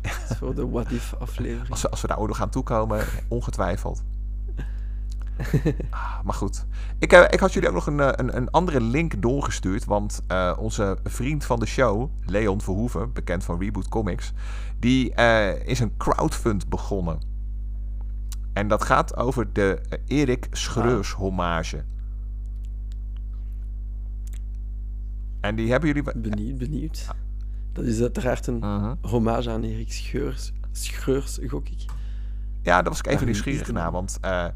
[0.02, 1.70] Dat is voor de What If aflevering.
[1.70, 4.02] Als we, als we daar ooit nog aan toekomen, ongetwijfeld.
[5.90, 6.66] Ah, maar goed.
[6.98, 9.84] Ik, eh, ik had jullie ook nog een, eh, een, een andere link doorgestuurd.
[9.84, 14.32] Want eh, onze vriend van de show, Leon Verhoeven, bekend van Reboot Comics,
[14.78, 15.14] die
[15.64, 17.18] is een crowdfund begonnen.
[18.52, 21.84] En dat gaat over de Erik Schreurs hommage.
[25.40, 26.20] En die hebben jullie...
[26.20, 27.06] Benieuwd, benieuwd.
[27.78, 28.62] Dat is uiteraard een
[29.00, 30.52] hommage aan Erik Scheurs.
[30.72, 31.84] Scheurs, gok ik.
[32.62, 33.82] Ja, daar was ik even nieuwsgierig naar.
[33.82, 33.92] man?
[33.92, 34.46] Want eh,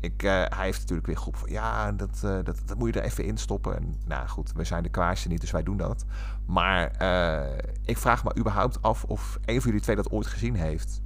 [0.00, 1.50] ik, eh, hij heeft natuurlijk weer geroepen van...
[1.50, 3.76] Ja, dat, eh, dat, dat moet je er even in stoppen.
[3.76, 6.04] En nou goed, we zijn de kwaarste niet, dus wij doen dat.
[6.46, 10.54] Maar eh, ik vraag me überhaupt af of een van jullie twee dat ooit gezien
[10.54, 11.02] heeft.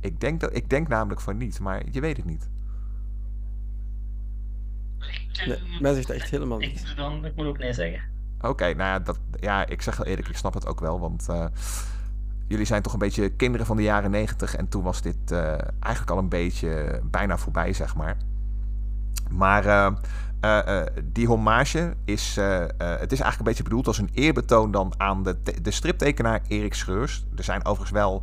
[0.00, 2.50] Ik denk, dat, ik denk namelijk van niet, maar je weet het niet.
[5.46, 6.84] Nee, mij zegt dat echt helemaal Ik, niet.
[6.86, 8.11] moet dan, ik moet ook nee zeggen.
[8.42, 11.00] Oké, nou ja, dat, ja, ik zeg heel eerlijk, ik snap het ook wel.
[11.00, 11.44] Want eh,
[12.46, 14.56] jullie zijn toch een beetje kinderen van de jaren negentig.
[14.56, 18.16] En toen was dit eh, eigenlijk al een beetje bijna voorbij, zeg maar.
[19.30, 19.94] Maar
[20.40, 22.36] eh, die hommage is,
[22.76, 26.74] het is eigenlijk een beetje bedoeld als een eerbetoon dan aan de, de striptekenaar Erik
[26.74, 27.24] Schreurs.
[27.36, 28.22] Er zijn overigens wel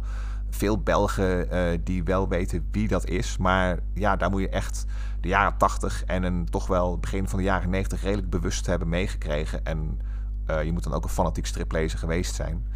[0.50, 1.48] veel Belgen
[1.84, 3.38] die wel weten wie dat is.
[3.38, 4.86] Maar ja, daar moet je echt
[5.22, 8.90] de jaren 80 en een toch wel begin van de jaren 90 redelijk bewust hebben
[8.90, 9.66] meegekregen.
[9.66, 10.00] En
[10.50, 12.68] eh, je moet dan ook een fanatiek striplezer geweest zijn.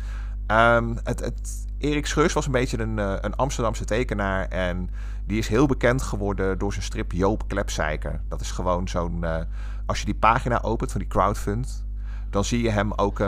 [0.47, 4.47] Ehm, het, het, Erik Schreurs was een beetje een, eh, een Amsterdamse tekenaar.
[4.47, 4.89] En
[5.25, 8.21] die is heel bekend geworden door zijn strip Joop Klepzeiker.
[8.27, 9.23] Dat is gewoon zo'n...
[9.23, 9.41] eh,
[9.85, 11.85] als je die pagina opent van die crowdfund...
[12.29, 13.19] dan zie je hem ook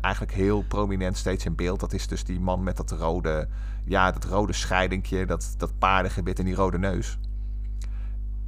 [0.00, 1.80] eigenlijk heel prominent steeds in beeld.
[1.80, 3.48] Dat is dus die man met dat rode...
[3.84, 7.18] Ja, dat rode scheidingje, dat, dat paardengebit en die rode neus.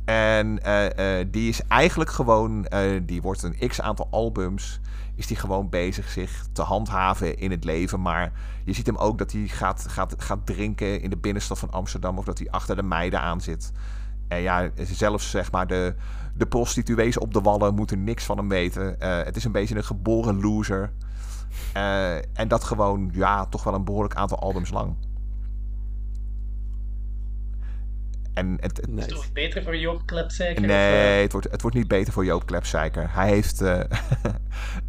[0.05, 4.80] En eh, eh, die is eigenlijk gewoon, eh, die wordt een x aantal albums,
[5.14, 8.00] is die gewoon bezig zich te handhaven in het leven.
[8.00, 8.32] Maar
[8.64, 12.18] je ziet hem ook dat hij gaat, gaat, gaat drinken in de binnenstad van Amsterdam
[12.18, 13.72] of dat hij achter de meiden aan zit.
[14.28, 15.94] En ja, zelfs zeg maar de,
[16.34, 18.96] de prostituees op de wallen moeten niks van hem weten.
[18.98, 20.92] Het is een beetje een geboren loser.
[22.32, 24.96] En dat gewoon, ja, toch wel een behoorlijk aantal albums lang.
[28.35, 30.62] En het, het- Is het toch beter voor Joop Klepzeiker?
[30.62, 33.14] of, Nee, eh, het wordt, het wordt niet beter voor Joop Klepzeiker.
[33.14, 33.61] Hij heeft...
[33.61, 33.80] eh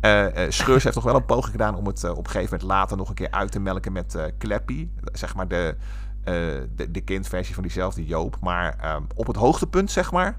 [0.02, 2.62] eh, eh, Schreurs heeft nog wel een poging gedaan om het op een gegeven moment
[2.62, 4.88] later nog een keer uit te melken met eh Kleppy.
[5.14, 5.76] Zeg maar de,
[6.24, 6.34] eh,
[6.76, 8.38] de, de kindversie van diezelfde Joop.
[8.42, 10.38] Maar ehm, op het hoogtepunt, zeg maar,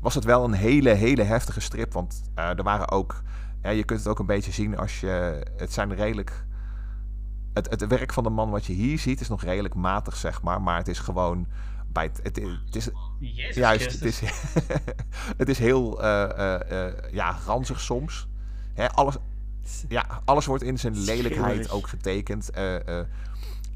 [0.00, 1.92] was het wel een hele, hele heftige strip.
[1.92, 3.22] Want eh, er waren ook...
[3.62, 5.42] ja, je kunt het ook een beetje zien als je...
[5.56, 6.46] Het zijn redelijk...
[7.52, 10.42] Het, het werk van de man wat je hier ziet is nog redelijk matig, zeg
[10.42, 10.62] maar.
[10.62, 11.46] Maar het is gewoon...
[12.04, 12.88] Het, het, is,
[13.18, 14.20] Jezus Juist, het is,
[15.40, 18.28] het is heel eh, eh, eh, ja, ranzig soms.
[18.74, 19.16] Hè, alles,
[19.88, 22.50] ja, alles wordt in zijn lelijkheid ook getekend.
[22.50, 23.06] Eh, eh,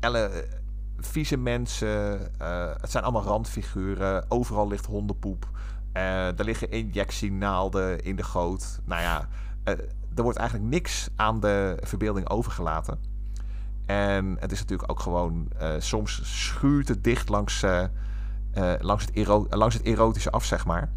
[0.01, 0.47] Elle,
[0.99, 2.21] vieze mensen.
[2.81, 4.31] het zijn allemaal randfiguren.
[4.31, 5.49] Overal ligt hondenpoep.
[5.93, 8.81] er liggen injectienaalden in de goot.
[8.85, 9.29] Nou ja,
[10.15, 12.99] er wordt eigenlijk niks aan de verbeelding overgelaten.
[13.87, 15.49] En het is natuurlijk ook gewoon,
[15.79, 17.65] soms schuurt het dicht langs,
[18.81, 20.91] langs, het langs het erotische af, zeg maar.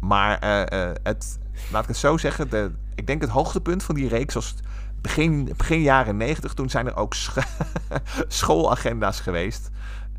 [0.00, 0.38] Maar
[1.02, 1.38] het,
[1.72, 4.54] laat ik het zo zeggen, de, ik denk het hoogtepunt van die reeks was
[5.00, 6.54] begin, begin jaren 90.
[6.54, 7.14] Toen zijn er ook
[8.28, 9.70] schoolagenda's geweest.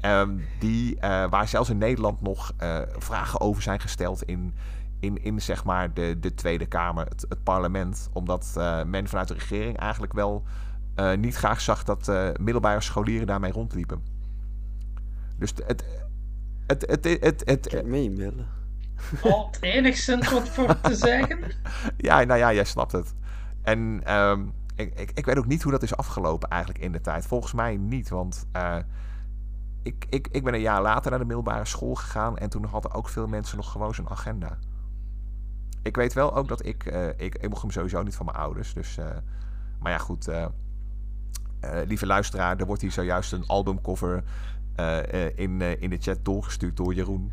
[0.02, 0.98] Um, die,
[1.30, 2.54] waar zelfs in Nederland nog
[2.98, 4.54] vragen over zijn gesteld in,
[5.00, 8.10] in, in zeg maar de, de Tweede Kamer, het, parlement.
[8.14, 8.54] Omdat
[8.88, 10.44] men vanuit de regering eigenlijk wel
[11.18, 14.17] niet graag zag dat middelbare scholieren daarmee rondliepen.
[15.38, 15.64] Dus het.
[15.68, 15.84] het,
[16.68, 17.84] het, het, het, het, het.
[18.96, 21.40] Valt enigszins wat voor te zeggen?
[21.98, 23.14] ja, nou ja, jij snapt het.
[23.62, 27.02] En um, ik, ik, ik, weet ook niet hoe dat is afgelopen eigenlijk in de
[27.02, 27.26] tijd.
[27.26, 28.78] Volgens mij niet, want uh,
[29.84, 32.92] ik, ik, ik ben een jaar later naar de middelbare school gegaan en toen hadden
[32.92, 34.58] ook veel mensen nog gewoon zo'n agenda.
[35.82, 38.38] Ik weet wel ook dat ik, uh, ik, ik mocht hem sowieso niet van mijn
[38.38, 39.06] ouders, dus, uh,
[39.80, 40.30] maar ja goed,
[41.86, 44.24] lieve luisteraar, er wordt hier zojuist een albumcover
[45.36, 47.32] in, in de chat doorgestuurd door Jeroen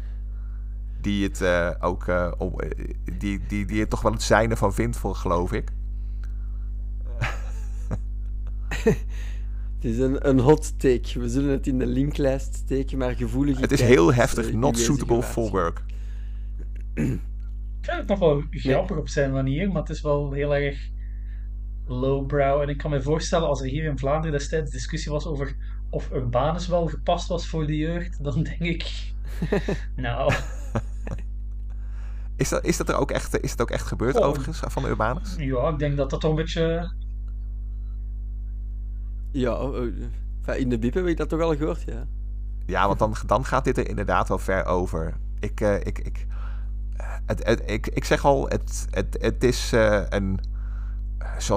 [1.04, 2.54] die het uh, ook uh, om,
[3.18, 5.68] die, die, die het toch wel het zijne van vindt, voor, geloof ik.
[9.74, 11.18] het is een, een hot take.
[11.18, 13.60] We zullen het in de linklijst steken, maar gevoelig.
[13.60, 14.48] Het is heel heftig.
[14.48, 15.82] Uh, not suitable for work.
[16.94, 17.04] Ik
[17.80, 18.98] vind het nog wel grappig nee.
[18.98, 20.90] op zijn manier, maar het is wel heel erg
[21.86, 22.60] lowbrow.
[22.60, 25.56] En ik kan me voorstellen, als er hier in Vlaanderen destijds discussie was over
[25.94, 29.12] of Urbanus wel gepast was voor de jeugd, dan denk ik.
[29.96, 30.32] nou.
[32.36, 34.26] Is dat, is dat er ook echt, is het ook echt gebeurd, oh.
[34.26, 35.34] overigens, van Urbanus?
[35.38, 36.92] Ja, ik denk dat dat toch een beetje
[39.34, 39.74] ja, oh,
[40.46, 42.06] oh, in de biep heb ik dat toch al gehoord, ja.
[42.66, 45.14] Ja, want dan, dan gaat dit er inderdaad wel ver over.
[45.40, 46.26] Ik, uh, ik, ik,
[47.26, 50.40] het, het, ik, ik zeg al, het, het, het is uh, een.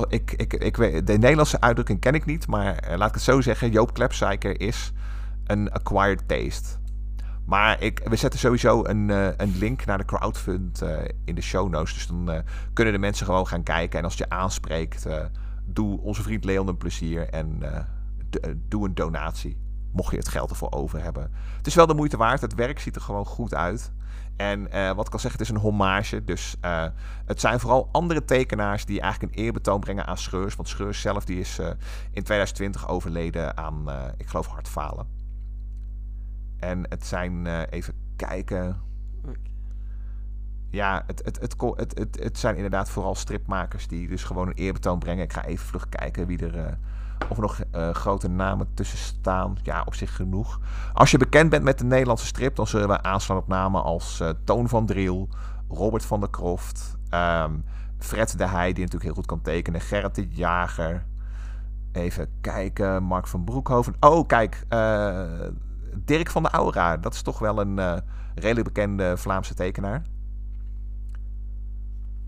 [0.07, 3.23] Ik, ik, ik, weet, de Nederlandse uitdrukking ken ik niet, maar uh, laat ik het
[3.23, 4.91] zo zeggen: Joop Klepsijker is
[5.45, 6.77] een acquired taste.
[7.45, 9.09] Maar ik, we zetten sowieso een,
[9.41, 10.83] een link naar de crowdfund
[11.25, 11.93] in de show notes.
[11.93, 13.99] Dus dan kunnen de mensen gewoon gaan kijken.
[13.99, 15.07] En als je aanspreekt
[15.65, 17.61] doe onze vriend Leon een plezier en
[18.67, 19.57] doe een donatie.
[19.97, 21.31] Mocht je het geld ervoor over hebben.
[21.57, 22.41] Het is wel de moeite waard.
[22.41, 23.91] Het werk ziet er gewoon goed uit.
[24.35, 26.23] En uh, wat ik al zeg, het is een hommage.
[26.23, 26.85] Dus uh,
[27.25, 30.55] het zijn vooral andere tekenaars die eigenlijk een eerbetoon brengen aan Scheurs.
[30.55, 31.59] Want Scheurs zelf die is
[32.11, 33.85] in 2020 overleden aan,
[34.17, 35.07] ik geloof, hartfalen.
[36.59, 38.81] En het zijn, even kijken
[40.69, 44.53] ja, het, het, het, het, het, het zijn inderdaad vooral stripmakers die dus gewoon een
[44.53, 45.23] eerbetoon brengen.
[45.23, 46.77] Ik ga even vlug kijken wie er.
[47.29, 49.57] Of nog uh, grote namen tussen staan.
[49.63, 50.59] Ja, op zich genoeg.
[50.93, 54.19] Als je bekend bent met de Nederlandse strip, dan zullen we aanslaan op namen als
[54.21, 55.29] uh, Toon van Driel,
[55.69, 57.63] Robert van der Kroft, um,
[57.97, 61.05] Fred de Heij, die natuurlijk heel goed kan tekenen, Gerrit de Jager.
[61.91, 63.95] Even kijken, Mark van Broekhoven.
[63.99, 64.65] Oh, kijk,
[66.05, 66.97] Dirk van de Aura.
[66.97, 68.03] Dat is toch wel een
[68.35, 70.01] redelijk bekende Vlaamse tekenaar.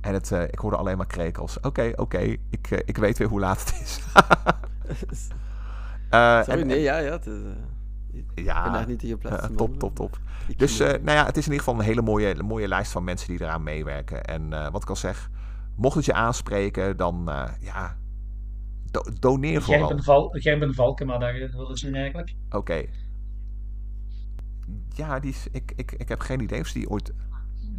[0.02, 1.60] En het, ik hoorde alleen maar krekels.
[1.60, 2.20] Oké, oké,
[2.50, 4.00] ik, ik weet weer hoe laat het is.
[6.14, 7.12] uh, Sorry, en, nee, ja, ja.
[7.12, 7.42] Het is,
[8.12, 9.58] ik ja, ben daar niet in geplaatst.
[9.58, 10.20] top, top, top.
[10.58, 13.28] Dus nou ja, het is in ieder geval een hele mooie, mooie lijst van mensen
[13.28, 14.24] die eraan meewerken.
[14.24, 15.30] En wat ik al zeg,
[15.76, 17.30] mocht het je aanspreken, dan
[17.60, 17.98] ja,
[18.92, 19.80] do doneer vooral.
[19.80, 22.36] Jij bent, Val Gerben Valkema, daar willen ze eigenlijk.
[22.46, 22.58] Oké.
[22.58, 22.90] Okay.
[24.94, 27.14] Ja, die is, ik, ik, ik heb geen idee of die ooit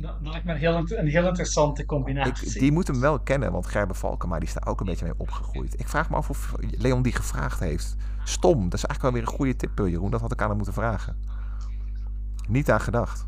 [0.00, 2.48] dat, lijkt me een heel, een heel interessante combinatie.
[2.48, 5.04] Ik, die moet hem wel kennen, want Gerben Valkema die is daar ook een beetje
[5.04, 5.80] mee opgegroeid.
[5.80, 7.96] Ik vraag me af of Leon die gevraagd heeft.
[8.24, 10.10] Stom, dat is eigenlijk wel weer een goede tip, Jeroen.
[10.10, 11.16] Dat had ik aan hem moeten vragen.
[12.48, 13.26] Niet aan gedacht.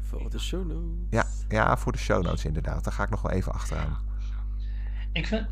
[0.00, 1.06] Voor de show notes.
[1.10, 2.84] Ja, ja, voor de show notes inderdaad.
[2.84, 3.96] Daar ga ik nog wel even achteraan.
[5.12, 5.46] Ik vind,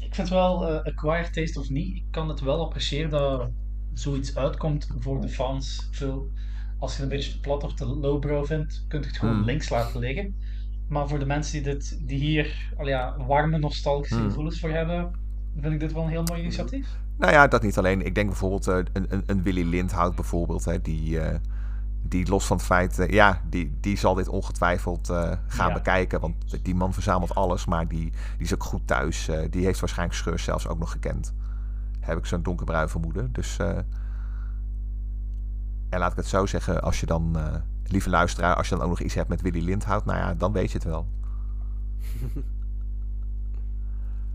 [0.00, 3.50] ik vind wel, uh, acquired taste of niet, ik kan het wel appreciëren dat
[3.92, 5.88] zoiets uitkomt voor de fans.
[5.90, 6.30] Veel
[6.80, 9.44] als je een beetje plat of te lowbrow vindt, kun je het gewoon hmm.
[9.44, 10.34] links laten liggen.
[10.88, 14.28] Maar voor de mensen die, dit, die hier al ja, warme, nostalgische hmm.
[14.28, 15.10] gevoelens voor hebben,
[15.60, 16.88] vind ik dit wel een heel mooi initiatief.
[17.18, 18.06] Nou ja, dat niet alleen.
[18.06, 21.34] Ik denk bijvoorbeeld uh, een, een, een Willy Lindhout bijvoorbeeld, hè, die, uh,
[22.02, 25.06] die los van het feit, uh, ja, die, die zal dit ongetwijfeld
[25.46, 25.72] gaan ja.
[25.72, 26.20] bekijken.
[26.20, 29.30] Want die man verzamelt alles, maar die, die is ook goed thuis.
[29.50, 31.34] die heeft waarschijnlijk Scheurs zelfs ook nog gekend.
[32.00, 33.32] Heb ik zo'n donkerbruin vermoeden.
[33.32, 33.56] Dus
[35.90, 37.44] en laat ik het zo zeggen, als je dan, uh,
[37.84, 40.52] lieve luisteraar, als je dan ook nog iets hebt met Willy Lindhout, nou ja, dan
[40.52, 41.08] weet je het wel.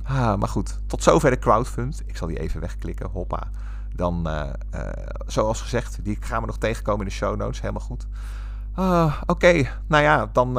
[0.04, 2.04] ah, maar goed, tot zover de crowdfund.
[2.06, 3.50] Ik zal die even wegklikken, hoppa.
[3.96, 4.30] Dan,
[5.26, 7.62] zoals gezegd, die gaan we nog tegenkomen in de show notes.
[7.62, 8.08] Helemaal goed.
[8.74, 10.54] Ah, oké, nou ja, dan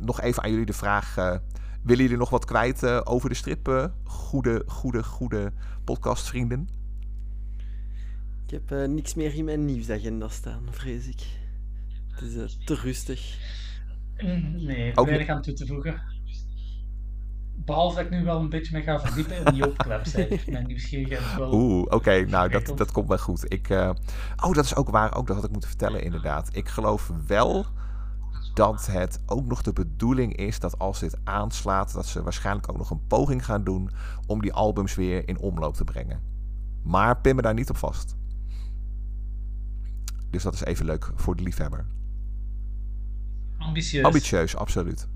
[0.00, 1.14] nog even aan jullie de vraag.
[1.82, 3.90] willen jullie nog wat kwijt over de strip?
[4.04, 5.52] goede, goede, goede
[5.84, 6.68] podcastvrienden?
[8.46, 11.22] Ik heb uh, niks meer in mijn nieuwsagenda staan, vrees ik.
[12.10, 13.38] Het is uh, te rustig.
[14.18, 16.02] Mm, nee, Ook weinig aan toe te voegen.
[17.54, 20.40] Behalve dat ik nu wel een beetje me ga verdiepen in die website.
[20.50, 21.54] Mijn nieuwsgierigheid is wel...
[21.54, 23.52] Oeh, oké, nou dat, dat komt wel goed.
[23.52, 23.90] Ik, uh...
[24.44, 26.48] Oh, dat is ook waar, ook dat had ik moeten vertellen inderdaad.
[26.52, 27.66] Ik geloof wel
[28.54, 32.78] dat het ook nog de bedoeling is dat als dit aanslaat, dat ze waarschijnlijk ook
[32.78, 33.90] nog een poging gaan doen
[34.26, 36.20] om die albums weer in omloop te brengen.
[36.82, 38.16] Maar pin me daar niet op vast.
[40.36, 41.86] Dus dat is even leuk voor de liefhebber.
[43.58, 44.04] Ambitieus.
[44.04, 45.08] Ambitieus, absoluut.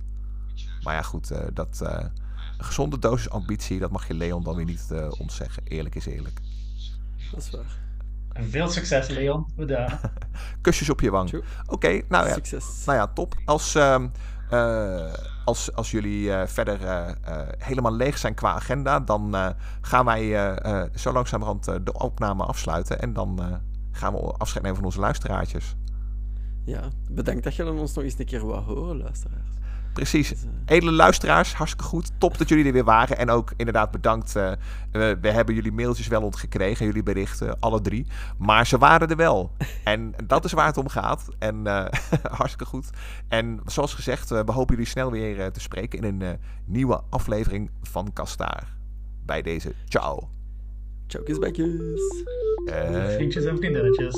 [0.83, 1.99] Maar ja, goed, uh, dat, uh,
[2.59, 5.63] een gezonde dosis ambitie, dat mag je Leon dan weer niet uh, ontzeggen.
[5.65, 6.41] Eerlijk is eerlijk.
[7.31, 7.79] Dat is waar.
[8.33, 9.47] En veel succes, Leon.
[9.57, 10.01] Bedankt.
[10.61, 11.43] Kusjes op je wang.
[11.67, 12.33] Oké, nou ja.
[12.33, 12.85] Succes.
[12.85, 13.35] Nou ja, top.
[13.45, 14.05] Als, uh,
[15.45, 16.79] als, als jullie verder
[17.59, 20.59] helemaal leeg zijn qua agenda, dan gaan wij
[20.95, 23.01] zo langzamerhand de opname afsluiten.
[23.01, 23.61] En dan
[23.93, 25.77] gaan we afscheid nemen van onze luisteraartjes.
[26.65, 29.59] Ja, bedankt dat je ons nog eens een keer wou horen, luisteraars.
[29.93, 30.29] Precies.
[30.29, 30.51] Dus, uh...
[30.65, 32.11] Edele luisteraars, hartstikke goed.
[32.19, 33.19] Top dat jullie er weer waren.
[33.19, 34.37] En ook inderdaad bedankt.
[34.37, 34.53] Uh,
[34.93, 38.07] we hebben jullie mailtjes wel ontgekregen, jullie berichten, alle drie.
[38.39, 39.53] Maar ze waren er wel.
[39.85, 41.29] en dat is waar het om gaat.
[41.39, 41.85] En uh,
[42.39, 42.91] hartstikke goed.
[43.29, 48.13] En zoals gezegd, we hopen jullie snel weer te spreken in een nieuwe aflevering van
[48.13, 48.77] Kastaar.
[49.25, 50.40] Bij deze, ciao.
[51.11, 52.01] Ciao, bekjes.
[52.67, 53.15] Uh...
[53.15, 54.15] Vriendjes en vriendinnetjes.